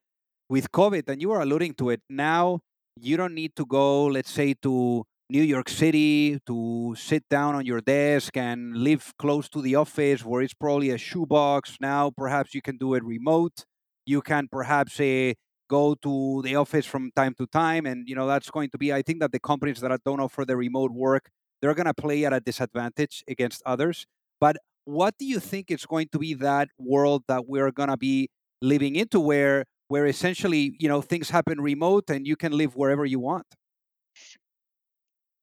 with 0.49 0.71
COVID 0.71 1.07
and 1.09 1.21
you 1.21 1.31
are 1.31 1.41
alluding 1.41 1.75
to 1.75 1.91
it, 1.91 2.01
now 2.09 2.61
you 2.99 3.15
don't 3.15 3.35
need 3.35 3.55
to 3.57 3.65
go 3.65 4.05
let's 4.07 4.31
say 4.31 4.55
to 4.63 5.03
New 5.29 5.43
York 5.43 5.69
City 5.69 6.39
to 6.47 6.95
sit 6.97 7.23
down 7.29 7.53
on 7.53 7.65
your 7.65 7.81
desk 7.81 8.35
and 8.37 8.77
live 8.77 9.13
close 9.19 9.47
to 9.49 9.61
the 9.61 9.75
office 9.75 10.25
where 10.25 10.41
it's 10.41 10.55
probably 10.55 10.89
a 10.89 10.97
shoebox. 10.97 11.77
Now 11.79 12.09
perhaps 12.09 12.55
you 12.55 12.61
can 12.61 12.77
do 12.77 12.95
it 12.95 13.03
remote. 13.03 13.65
You 14.05 14.21
can 14.21 14.47
perhaps 14.51 14.99
uh, 14.99 15.33
go 15.69 15.93
to 15.95 16.41
the 16.43 16.55
office 16.55 16.87
from 16.87 17.11
time 17.15 17.35
to 17.35 17.45
time 17.45 17.85
and 17.85 18.07
you 18.07 18.15
know 18.15 18.25
that's 18.25 18.49
going 18.49 18.71
to 18.71 18.79
be 18.79 18.91
I 18.91 19.03
think 19.03 19.19
that 19.19 19.31
the 19.31 19.39
companies 19.39 19.79
that 19.81 20.01
don't 20.03 20.21
offer 20.21 20.43
the 20.43 20.57
remote 20.57 20.91
work 20.91 21.29
they're 21.61 21.73
going 21.73 21.87
to 21.87 21.93
play 21.93 22.25
at 22.25 22.33
a 22.33 22.39
disadvantage 22.39 23.23
against 23.27 23.61
others. 23.65 24.05
But 24.39 24.57
what 24.85 25.17
do 25.17 25.25
you 25.25 25.39
think 25.39 25.71
is 25.71 25.85
going 25.85 26.09
to 26.11 26.19
be 26.19 26.33
that 26.35 26.69
world 26.77 27.23
that 27.27 27.47
we're 27.47 27.71
going 27.71 27.89
to 27.89 27.97
be 27.97 28.29
living 28.61 28.95
into 28.95 29.19
where 29.19 29.65
where 29.89 30.05
essentially, 30.05 30.75
you 30.79 30.89
know, 30.89 31.01
things 31.01 31.29
happen 31.29 31.61
remote 31.61 32.09
and 32.09 32.27
you 32.27 32.35
can 32.35 32.51
live 32.51 32.75
wherever 32.75 33.05
you 33.05 33.19
want? 33.19 33.45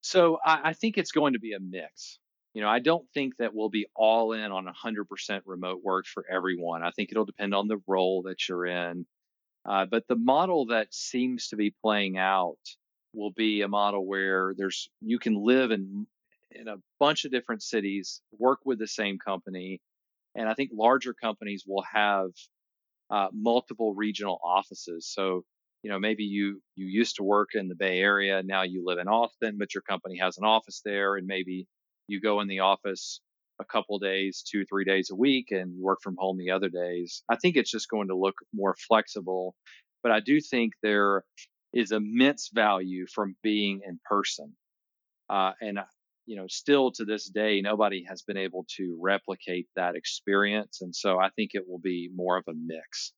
So 0.01 0.37
I, 0.45 0.59
I 0.65 0.73
think 0.73 0.97
it's 0.97 1.11
going 1.11 1.33
to 1.33 1.39
be 1.39 1.53
a 1.53 1.59
mix. 1.59 2.19
You 2.53 2.61
know, 2.61 2.69
I 2.69 2.79
don't 2.79 3.05
think 3.13 3.37
that 3.37 3.53
we'll 3.53 3.69
be 3.69 3.87
all 3.95 4.33
in 4.33 4.51
on 4.51 4.65
100% 4.65 5.41
remote 5.45 5.81
work 5.83 6.05
for 6.05 6.25
everyone. 6.31 6.83
I 6.83 6.91
think 6.91 7.11
it'll 7.11 7.25
depend 7.25 7.53
on 7.55 7.67
the 7.67 7.81
role 7.87 8.21
that 8.23 8.47
you're 8.47 8.65
in. 8.65 9.05
Uh, 9.67 9.85
but 9.85 10.07
the 10.07 10.15
model 10.15 10.67
that 10.67 10.93
seems 10.93 11.47
to 11.49 11.55
be 11.55 11.73
playing 11.83 12.17
out 12.17 12.59
will 13.15 13.31
be 13.31 13.61
a 13.61 13.67
model 13.67 14.05
where 14.05 14.53
there's 14.57 14.89
you 15.01 15.19
can 15.19 15.35
live 15.35 15.71
in 15.71 16.07
in 16.51 16.67
a 16.67 16.77
bunch 16.99 17.25
of 17.25 17.31
different 17.31 17.63
cities, 17.63 18.21
work 18.37 18.59
with 18.65 18.79
the 18.79 18.87
same 18.87 19.17
company, 19.17 19.81
and 20.35 20.47
I 20.47 20.53
think 20.53 20.71
larger 20.73 21.13
companies 21.13 21.63
will 21.67 21.83
have 21.91 22.29
uh, 23.09 23.27
multiple 23.33 23.93
regional 23.93 24.39
offices. 24.43 25.11
So 25.11 25.43
you 25.83 25.89
know 25.89 25.99
maybe 25.99 26.23
you 26.23 26.61
you 26.75 26.85
used 26.85 27.17
to 27.17 27.23
work 27.23 27.49
in 27.53 27.67
the 27.67 27.75
Bay 27.75 27.99
Area, 27.99 28.43
now 28.43 28.63
you 28.63 28.83
live 28.85 28.99
in 28.99 29.07
Austin, 29.07 29.57
but 29.57 29.73
your 29.73 29.83
company 29.83 30.17
has 30.19 30.37
an 30.37 30.45
office 30.45 30.81
there, 30.83 31.15
and 31.15 31.27
maybe 31.27 31.67
you 32.07 32.21
go 32.21 32.41
in 32.41 32.47
the 32.47 32.59
office 32.59 33.21
a 33.59 33.65
couple 33.65 33.97
days, 33.99 34.43
two, 34.49 34.65
three 34.65 34.83
days 34.83 35.09
a 35.11 35.15
week, 35.15 35.51
and 35.51 35.79
work 35.79 35.99
from 36.01 36.15
home 36.17 36.37
the 36.37 36.51
other 36.51 36.69
days. 36.69 37.23
I 37.29 37.37
think 37.37 37.55
it's 37.55 37.71
just 37.71 37.89
going 37.89 38.09
to 38.09 38.15
look 38.15 38.35
more 38.53 38.75
flexible. 38.87 39.55
But 40.03 40.11
I 40.11 40.19
do 40.19 40.39
think 40.39 40.73
there 40.83 41.23
is 41.75 41.91
immense 41.91 42.49
value 42.53 43.05
from 43.13 43.35
being 43.43 43.81
in 43.85 43.99
person. 44.09 44.53
Uh, 45.29 45.51
and, 45.61 45.79
you 46.25 46.37
know, 46.37 46.47
still 46.47 46.89
to 46.91 47.03
this 47.03 47.29
day, 47.29 47.61
nobody 47.61 48.03
has 48.07 48.23
been 48.23 48.37
able 48.37 48.65
to 48.77 48.97
replicate 49.01 49.67
that 49.75 49.95
experience. 49.95 50.81
And 50.81 50.95
so 50.95 51.19
I 51.19 51.29
think 51.35 51.51
it 51.53 51.63
will 51.67 51.79
be 51.79 52.09
more 52.15 52.37
of 52.37 52.45
a 52.47 52.53
mix. 52.53 53.11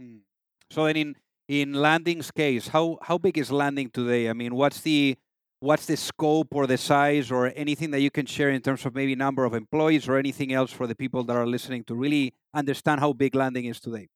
Mm. 0.00 0.20
So 0.70 0.86
in, 0.86 1.16
in 1.48 1.72
Landing's 1.72 2.30
case, 2.30 2.68
how, 2.68 2.98
how 3.02 3.16
big 3.16 3.38
is 3.38 3.50
Landing 3.50 3.90
today? 3.90 4.28
I 4.28 4.34
mean, 4.34 4.54
what's 4.54 4.82
the 4.82 5.16
what's 5.60 5.86
the 5.86 5.96
scope 5.96 6.48
or 6.50 6.66
the 6.66 6.76
size 6.76 7.30
or 7.30 7.50
anything 7.56 7.90
that 7.90 8.00
you 8.00 8.10
can 8.10 8.26
share 8.26 8.50
in 8.50 8.60
terms 8.60 8.84
of 8.84 8.94
maybe 8.94 9.14
number 9.14 9.46
of 9.46 9.54
employees 9.54 10.06
or 10.06 10.18
anything 10.18 10.52
else 10.52 10.70
for 10.70 10.86
the 10.86 10.94
people 10.94 11.24
that 11.24 11.34
are 11.34 11.46
listening 11.46 11.82
to 11.82 11.94
really 11.94 12.34
understand 12.52 13.00
how 13.00 13.14
big 13.14 13.34
landing 13.34 13.64
is 13.64 13.80
today 13.80 14.06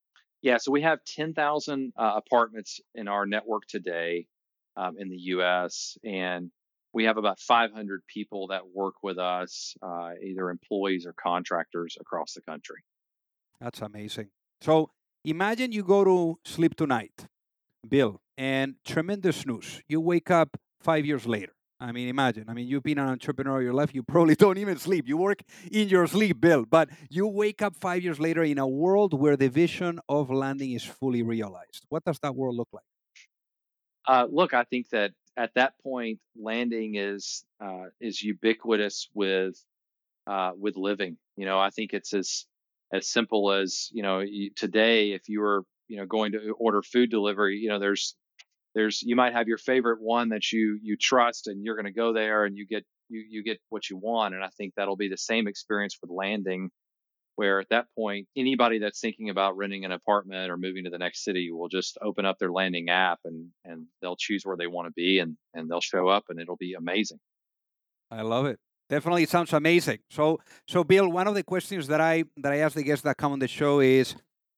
yeah 0.43 0.57
so 0.59 0.71
we 0.71 0.83
have 0.83 0.99
10000 1.05 1.93
uh, 1.97 2.13
apartments 2.17 2.81
in 2.95 3.09
our 3.09 3.27
network 3.27 3.63
today 3.69 4.27
um, 4.77 4.97
in 4.99 5.09
the 5.09 5.17
us 5.17 5.97
and 6.05 6.51
we 6.95 7.05
have 7.05 7.19
about 7.19 7.39
500 7.39 8.01
people 8.07 8.49
that 8.49 8.63
work 8.75 8.95
with 9.03 9.19
us 9.19 9.75
uh, 9.83 10.11
either 10.23 10.51
employees 10.51 11.07
or 11.07 11.13
contractors 11.13 11.97
across 12.01 12.35
the 12.35 12.43
country 12.43 12.83
that's 13.61 13.81
amazing 13.81 14.29
so 14.61 14.91
imagine 15.25 15.73
you 15.73 15.83
go 15.83 16.05
to 16.05 16.39
sleep 16.45 16.75
tonight 16.77 17.27
bill 17.89 18.21
and 18.37 18.77
tremendous 18.85 19.47
news 19.47 19.83
you 19.89 20.01
wake 20.01 20.31
up 20.31 20.57
five 20.81 21.05
years 21.05 21.27
later. 21.27 21.53
I 21.81 21.93
mean, 21.93 22.09
imagine. 22.09 22.47
I 22.49 22.55
mean, 22.55 22.67
you've 22.67 22.83
been 22.83 22.99
an 22.99 23.09
entrepreneur 23.09 23.63
your 23.63 23.73
life. 23.73 23.95
You 23.95 24.03
probably 24.03 24.35
don't 24.45 24.59
even 24.59 24.79
sleep. 24.79 25.07
You 25.07 25.17
work 25.17 25.43
in 25.71 25.89
your 25.89 26.07
sleep, 26.07 26.41
Bill. 26.41 26.65
But 26.65 26.91
you 27.09 27.27
wake 27.27 27.63
up 27.63 27.77
five 27.77 28.03
years 28.03 28.19
later 28.19 28.43
in 28.43 28.59
a 28.59 28.67
world 28.67 29.15
where 29.15 29.37
the 29.37 29.49
vision 29.49 30.01
of 30.09 30.31
landing 30.31 30.73
is 30.73 30.83
fully 30.83 31.23
realized. 31.23 31.85
What 31.89 32.05
does 32.05 32.19
that 32.21 32.35
world 32.35 32.57
look 32.57 32.69
like? 32.73 32.85
Uh, 34.07 34.27
look, 34.31 34.55
I 34.55 34.65
think 34.65 34.89
that 34.91 35.13
at 35.37 35.55
that 35.55 35.75
point, 35.83 36.19
landing 36.37 36.97
is 36.97 37.45
uh, 37.61 37.87
is 38.01 38.23
ubiquitous 38.23 39.09
with 39.15 39.63
uh, 40.27 40.53
with 40.59 40.77
living. 40.77 41.17
You 41.37 41.47
know, 41.47 41.61
I 41.61 41.71
think 41.71 41.93
it's 41.93 42.13
as 42.13 42.47
as 42.93 43.09
simple 43.09 43.53
as 43.53 43.89
you 43.93 44.03
know 44.03 44.25
today. 44.57 45.13
If 45.13 45.29
you 45.29 45.41
were 45.41 45.63
you 45.87 45.99
know 45.99 46.07
going 46.07 46.33
to 46.33 46.51
order 46.59 46.83
food 46.83 47.11
delivery, 47.11 47.59
you 47.59 47.69
know, 47.69 47.79
there's 47.79 48.17
there's 48.75 49.03
you 49.03 49.17
might 49.17 49.33
have 49.33 49.49
your 49.49 49.59
favorite 49.59 50.01
one 50.01 50.31
that 50.31 50.53
you 50.53 50.79
you 50.83 50.97
trust 50.97 51.47
and 51.47 51.65
you're 51.65 51.77
going 51.77 51.87
to 51.87 51.93
go 51.93 52.13
there 52.13 52.45
and 52.45 52.57
you 52.57 52.67
get 52.67 52.85
you 53.09 53.25
you 53.29 53.43
get 53.43 53.59
what 53.71 53.89
you 53.89 53.97
want 53.97 54.35
and 54.35 54.45
i 54.45 54.49
think 54.57 54.75
that'll 54.77 54.97
be 54.97 55.09
the 55.09 55.17
same 55.17 55.49
experience 55.49 55.99
with 56.01 56.11
landing 56.11 56.71
where 57.39 57.61
at 57.61 57.69
that 57.71 57.87
point 57.97 58.27
anybody 58.37 58.81
that's 58.81 59.01
thinking 59.01 59.31
about 59.31 59.57
renting 59.57 59.85
an 59.85 59.93
apartment 59.93 60.51
or 60.51 60.57
moving 60.57 60.83
to 60.83 60.91
the 60.91 60.99
next 60.99 61.23
city 61.23 61.53
will 61.53 61.69
just 61.69 61.97
open 62.03 62.27
up 62.27 62.37
their 62.41 62.51
landing 62.51 62.89
app 62.89 63.21
and 63.25 63.47
and 63.65 63.87
they'll 64.03 64.17
choose 64.17 64.43
where 64.45 64.57
they 64.57 64.67
want 64.67 64.87
to 64.89 64.93
be 64.93 65.21
and 65.21 65.37
and 65.55 65.71
they'll 65.71 65.81
show 65.81 66.09
up 66.09 66.25
and 66.29 66.41
it'll 66.41 66.57
be 66.57 66.75
amazing. 66.75 67.21
I 68.11 68.23
love 68.23 68.47
it. 68.47 68.59
Definitely 68.89 69.23
it 69.23 69.29
sounds 69.29 69.53
amazing. 69.53 70.01
So 70.11 70.41
so 70.67 70.83
bill 70.83 71.09
one 71.09 71.29
of 71.29 71.37
the 71.37 71.45
questions 71.45 71.87
that 71.87 72.01
i 72.01 72.25
that 72.39 72.53
i 72.53 72.57
ask 72.57 72.75
the 72.75 72.83
guests 72.83 73.05
that 73.05 73.17
come 73.17 73.31
on 73.31 73.39
the 73.39 73.47
show 73.47 73.79
is 73.79 74.17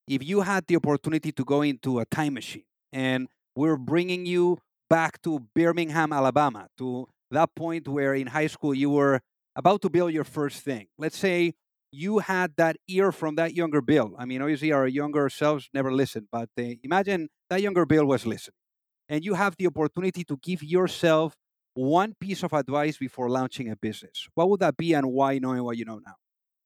if 0.08 0.26
you 0.26 0.40
had 0.40 0.66
the 0.66 0.76
opportunity 0.76 1.32
to 1.32 1.44
go 1.44 1.60
into 1.60 2.00
a 2.00 2.06
time 2.06 2.32
machine 2.32 2.64
and 2.94 3.28
we're 3.60 3.76
bringing 3.76 4.24
you 4.24 4.56
back 4.88 5.20
to 5.20 5.40
Birmingham, 5.54 6.14
Alabama, 6.14 6.66
to 6.78 7.06
that 7.30 7.50
point 7.54 7.86
where 7.86 8.14
in 8.14 8.26
high 8.26 8.46
school 8.46 8.74
you 8.74 8.88
were 8.88 9.20
about 9.54 9.82
to 9.82 9.90
build 9.90 10.12
your 10.14 10.24
first 10.24 10.64
thing. 10.64 10.86
Let's 10.96 11.18
say 11.18 11.52
you 11.92 12.20
had 12.20 12.56
that 12.56 12.76
ear 12.88 13.12
from 13.12 13.34
that 13.34 13.52
younger 13.52 13.82
Bill. 13.82 14.14
I 14.18 14.24
mean, 14.24 14.40
obviously, 14.40 14.72
our 14.72 14.86
younger 14.86 15.28
selves 15.28 15.68
never 15.74 15.92
listen, 15.92 16.26
but 16.32 16.48
uh, 16.58 16.62
imagine 16.82 17.28
that 17.50 17.60
younger 17.60 17.84
Bill 17.84 18.06
was 18.06 18.24
listening. 18.24 18.62
And 19.10 19.22
you 19.26 19.34
have 19.34 19.56
the 19.58 19.66
opportunity 19.66 20.24
to 20.24 20.38
give 20.42 20.62
yourself 20.62 21.34
one 21.74 22.14
piece 22.18 22.42
of 22.42 22.54
advice 22.54 22.96
before 22.96 23.28
launching 23.28 23.70
a 23.70 23.76
business. 23.76 24.26
What 24.36 24.48
would 24.48 24.60
that 24.60 24.78
be 24.78 24.94
and 24.94 25.06
why, 25.12 25.38
knowing 25.38 25.62
what 25.64 25.76
you 25.76 25.84
know 25.84 26.00
now? 26.06 26.14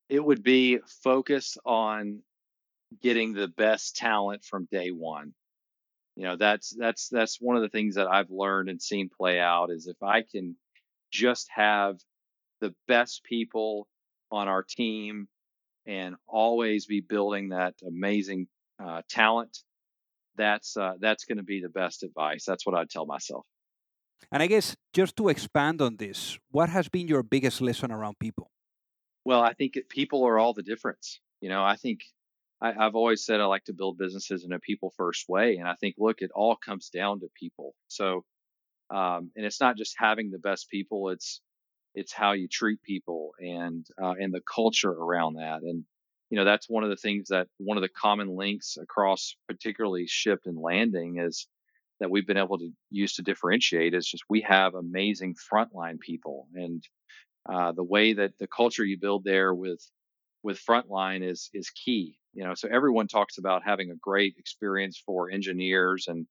It 0.07 0.23
would 0.23 0.43
be 0.43 0.79
focus 1.03 1.57
on 1.65 2.21
getting 3.01 3.33
the 3.33 3.49
best 3.49 3.97
talent 3.97 4.45
from 4.45 4.69
day 4.71 4.91
one 4.91 5.33
you 6.15 6.23
know 6.23 6.35
that's 6.37 6.73
that's 6.77 7.09
that's 7.09 7.39
one 7.41 7.55
of 7.55 7.61
the 7.61 7.69
things 7.69 7.95
that 7.95 8.07
I've 8.07 8.29
learned 8.29 8.69
and 8.69 8.81
seen 8.81 9.09
play 9.09 9.39
out 9.39 9.69
is 9.69 9.87
if 9.87 10.01
I 10.01 10.21
can 10.21 10.55
just 11.11 11.49
have 11.53 11.97
the 12.61 12.73
best 12.87 13.23
people 13.23 13.87
on 14.31 14.47
our 14.47 14.63
team 14.63 15.27
and 15.85 16.15
always 16.27 16.85
be 16.85 17.01
building 17.01 17.49
that 17.49 17.75
amazing 17.85 18.47
uh, 18.83 19.01
talent 19.09 19.57
that's 20.37 20.75
uh, 20.77 20.93
that's 20.99 21.25
going 21.25 21.37
to 21.37 21.43
be 21.43 21.61
the 21.61 21.69
best 21.69 22.03
advice. 22.03 22.43
That's 22.45 22.65
what 22.65 22.75
I'd 22.75 22.89
tell 22.89 23.05
myself. 23.05 23.45
And 24.31 24.41
I 24.41 24.47
guess 24.47 24.75
just 24.93 25.15
to 25.17 25.29
expand 25.29 25.81
on 25.81 25.97
this 25.97 26.37
what 26.51 26.69
has 26.69 26.89
been 26.89 27.07
your 27.07 27.23
biggest 27.23 27.61
lesson 27.61 27.91
around 27.91 28.19
people? 28.19 28.51
Well 29.25 29.41
I 29.41 29.53
think 29.53 29.77
people 29.89 30.23
are 30.25 30.39
all 30.39 30.53
the 30.53 30.63
difference. 30.63 31.19
You 31.41 31.49
know 31.49 31.63
I 31.63 31.75
think 31.75 32.01
I, 32.61 32.71
have 32.71 32.95
always 32.95 33.25
said 33.25 33.41
I 33.41 33.45
like 33.45 33.65
to 33.65 33.73
build 33.73 33.97
businesses 33.97 34.43
in 34.45 34.53
a 34.53 34.59
people 34.59 34.93
first 34.97 35.27
way. 35.27 35.57
And 35.57 35.67
I 35.67 35.75
think, 35.75 35.95
look, 35.97 36.21
it 36.21 36.31
all 36.33 36.55
comes 36.55 36.89
down 36.89 37.19
to 37.19 37.27
people. 37.39 37.75
So, 37.87 38.23
um, 38.89 39.31
and 39.35 39.45
it's 39.45 39.59
not 39.59 39.77
just 39.77 39.95
having 39.97 40.31
the 40.31 40.39
best 40.39 40.69
people, 40.69 41.09
it's, 41.09 41.41
it's 41.93 42.13
how 42.13 42.33
you 42.33 42.47
treat 42.47 42.81
people 42.81 43.31
and, 43.39 43.85
uh, 44.01 44.13
and 44.19 44.33
the 44.33 44.41
culture 44.53 44.91
around 44.91 45.35
that. 45.35 45.61
And, 45.63 45.83
you 46.29 46.37
know, 46.37 46.45
that's 46.45 46.69
one 46.69 46.83
of 46.83 46.89
the 46.89 46.95
things 46.95 47.29
that 47.29 47.47
one 47.57 47.77
of 47.77 47.81
the 47.81 47.89
common 47.89 48.35
links 48.35 48.77
across 48.81 49.35
particularly 49.47 50.07
Shipt 50.07 50.45
and 50.45 50.57
landing 50.57 51.19
is 51.19 51.47
that 51.99 52.11
we've 52.11 52.27
been 52.27 52.37
able 52.37 52.57
to 52.57 52.71
use 52.89 53.15
to 53.15 53.21
differentiate 53.21 53.93
is 53.93 54.07
just 54.07 54.23
we 54.29 54.41
have 54.41 54.75
amazing 54.75 55.35
frontline 55.51 55.99
people 55.99 56.47
and 56.53 56.83
uh, 57.47 57.71
the 57.71 57.83
way 57.83 58.13
that 58.13 58.37
the 58.39 58.47
culture 58.47 58.83
you 58.83 58.99
build 58.99 59.23
there 59.23 59.53
with 59.53 59.79
with 60.45 60.63
frontline 60.63 61.27
is 61.27 61.49
is 61.53 61.71
key 61.71 62.17
you 62.33 62.43
know 62.43 62.53
so 62.53 62.69
everyone 62.71 63.07
talks 63.07 63.39
about 63.39 63.63
having 63.65 63.89
a 63.89 63.95
great 63.95 64.35
experience 64.37 65.01
for 65.03 65.31
engineers 65.31 66.05
and 66.07 66.27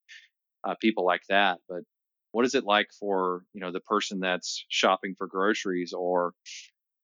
uh, 0.62 0.74
people 0.80 1.04
like 1.04 1.22
that 1.28 1.58
but 1.68 1.82
what 2.30 2.44
is 2.44 2.54
it 2.54 2.64
like 2.64 2.88
for 2.98 3.44
you 3.52 3.60
know 3.60 3.72
the 3.72 3.80
person 3.80 4.20
that's 4.20 4.64
shopping 4.68 5.14
for 5.18 5.26
groceries 5.26 5.92
or 5.92 6.32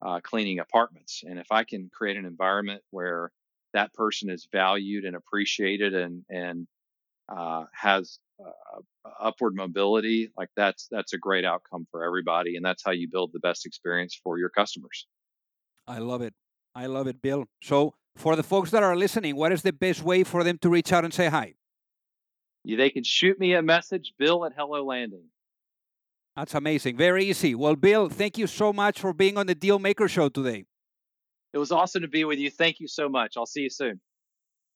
uh, 0.02 0.18
cleaning 0.22 0.60
apartments? 0.60 1.22
And 1.26 1.38
if 1.38 1.46
i 1.50 1.64
can 1.64 1.90
create 1.92 2.16
an 2.16 2.26
environment 2.26 2.82
where 2.90 3.30
that 3.72 3.92
person 3.92 4.30
is 4.30 4.48
valued 4.50 5.04
and 5.04 5.16
appreciated 5.16 5.94
and 5.94 6.24
and 6.28 6.66
uh, 7.28 7.64
has 7.72 8.18
uh, 8.44 8.80
upward 9.20 9.54
mobility 9.54 10.32
like 10.36 10.48
that's 10.56 10.88
that's 10.90 11.12
a 11.12 11.18
great 11.18 11.44
outcome 11.44 11.86
for 11.90 12.04
everybody 12.04 12.56
and 12.56 12.64
that's 12.64 12.82
how 12.84 12.90
you 12.90 13.08
build 13.08 13.30
the 13.32 13.38
best 13.38 13.66
experience 13.66 14.18
for 14.22 14.38
your 14.38 14.48
customers. 14.48 15.06
I 15.86 15.98
love 15.98 16.22
it 16.22 16.34
i 16.74 16.86
love 16.86 17.06
it 17.06 17.20
bill 17.22 17.46
so 17.62 17.94
for 18.16 18.36
the 18.36 18.42
folks 18.42 18.70
that 18.70 18.82
are 18.82 18.96
listening, 18.96 19.36
what 19.36 19.52
is 19.52 19.62
the 19.62 19.72
best 19.72 20.02
way 20.02 20.24
for 20.24 20.44
them 20.44 20.58
to 20.58 20.68
reach 20.68 20.92
out 20.92 21.04
and 21.04 21.12
say 21.12 21.28
hi? 21.28 21.54
They 22.64 22.90
can 22.90 23.04
shoot 23.04 23.40
me 23.40 23.54
a 23.54 23.62
message, 23.62 24.12
Bill 24.18 24.44
at 24.44 24.52
Hello 24.54 24.84
Landing. 24.84 25.24
That's 26.36 26.54
amazing. 26.54 26.96
Very 26.96 27.24
easy. 27.24 27.54
Well, 27.54 27.76
Bill, 27.76 28.08
thank 28.08 28.36
you 28.36 28.46
so 28.46 28.72
much 28.72 29.00
for 29.00 29.12
being 29.12 29.38
on 29.38 29.46
the 29.46 29.54
Deal 29.54 29.78
Maker 29.78 30.08
Show 30.08 30.28
today. 30.28 30.66
It 31.52 31.58
was 31.58 31.72
awesome 31.72 32.02
to 32.02 32.08
be 32.08 32.24
with 32.24 32.38
you. 32.38 32.50
Thank 32.50 32.78
you 32.78 32.86
so 32.86 33.08
much. 33.08 33.36
I'll 33.36 33.46
see 33.46 33.62
you 33.62 33.70
soon. 33.70 34.00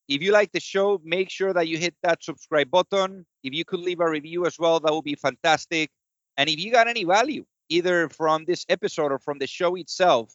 If 0.08 0.22
you 0.22 0.32
like 0.32 0.52
the 0.52 0.60
show, 0.60 1.00
make 1.04 1.30
sure 1.30 1.52
that 1.52 1.68
you 1.68 1.78
hit 1.78 1.94
that 2.02 2.24
subscribe 2.24 2.70
button. 2.70 3.26
If 3.42 3.54
you 3.54 3.64
could 3.64 3.80
leave 3.80 4.00
a 4.00 4.10
review 4.10 4.46
as 4.46 4.58
well, 4.58 4.80
that 4.80 4.92
would 4.92 5.04
be 5.04 5.14
fantastic. 5.14 5.90
And 6.36 6.48
if 6.48 6.58
you 6.58 6.72
got 6.72 6.88
any 6.88 7.04
value, 7.04 7.44
either 7.68 8.08
from 8.08 8.44
this 8.46 8.64
episode 8.68 9.12
or 9.12 9.18
from 9.18 9.38
the 9.38 9.46
show 9.46 9.76
itself, 9.76 10.34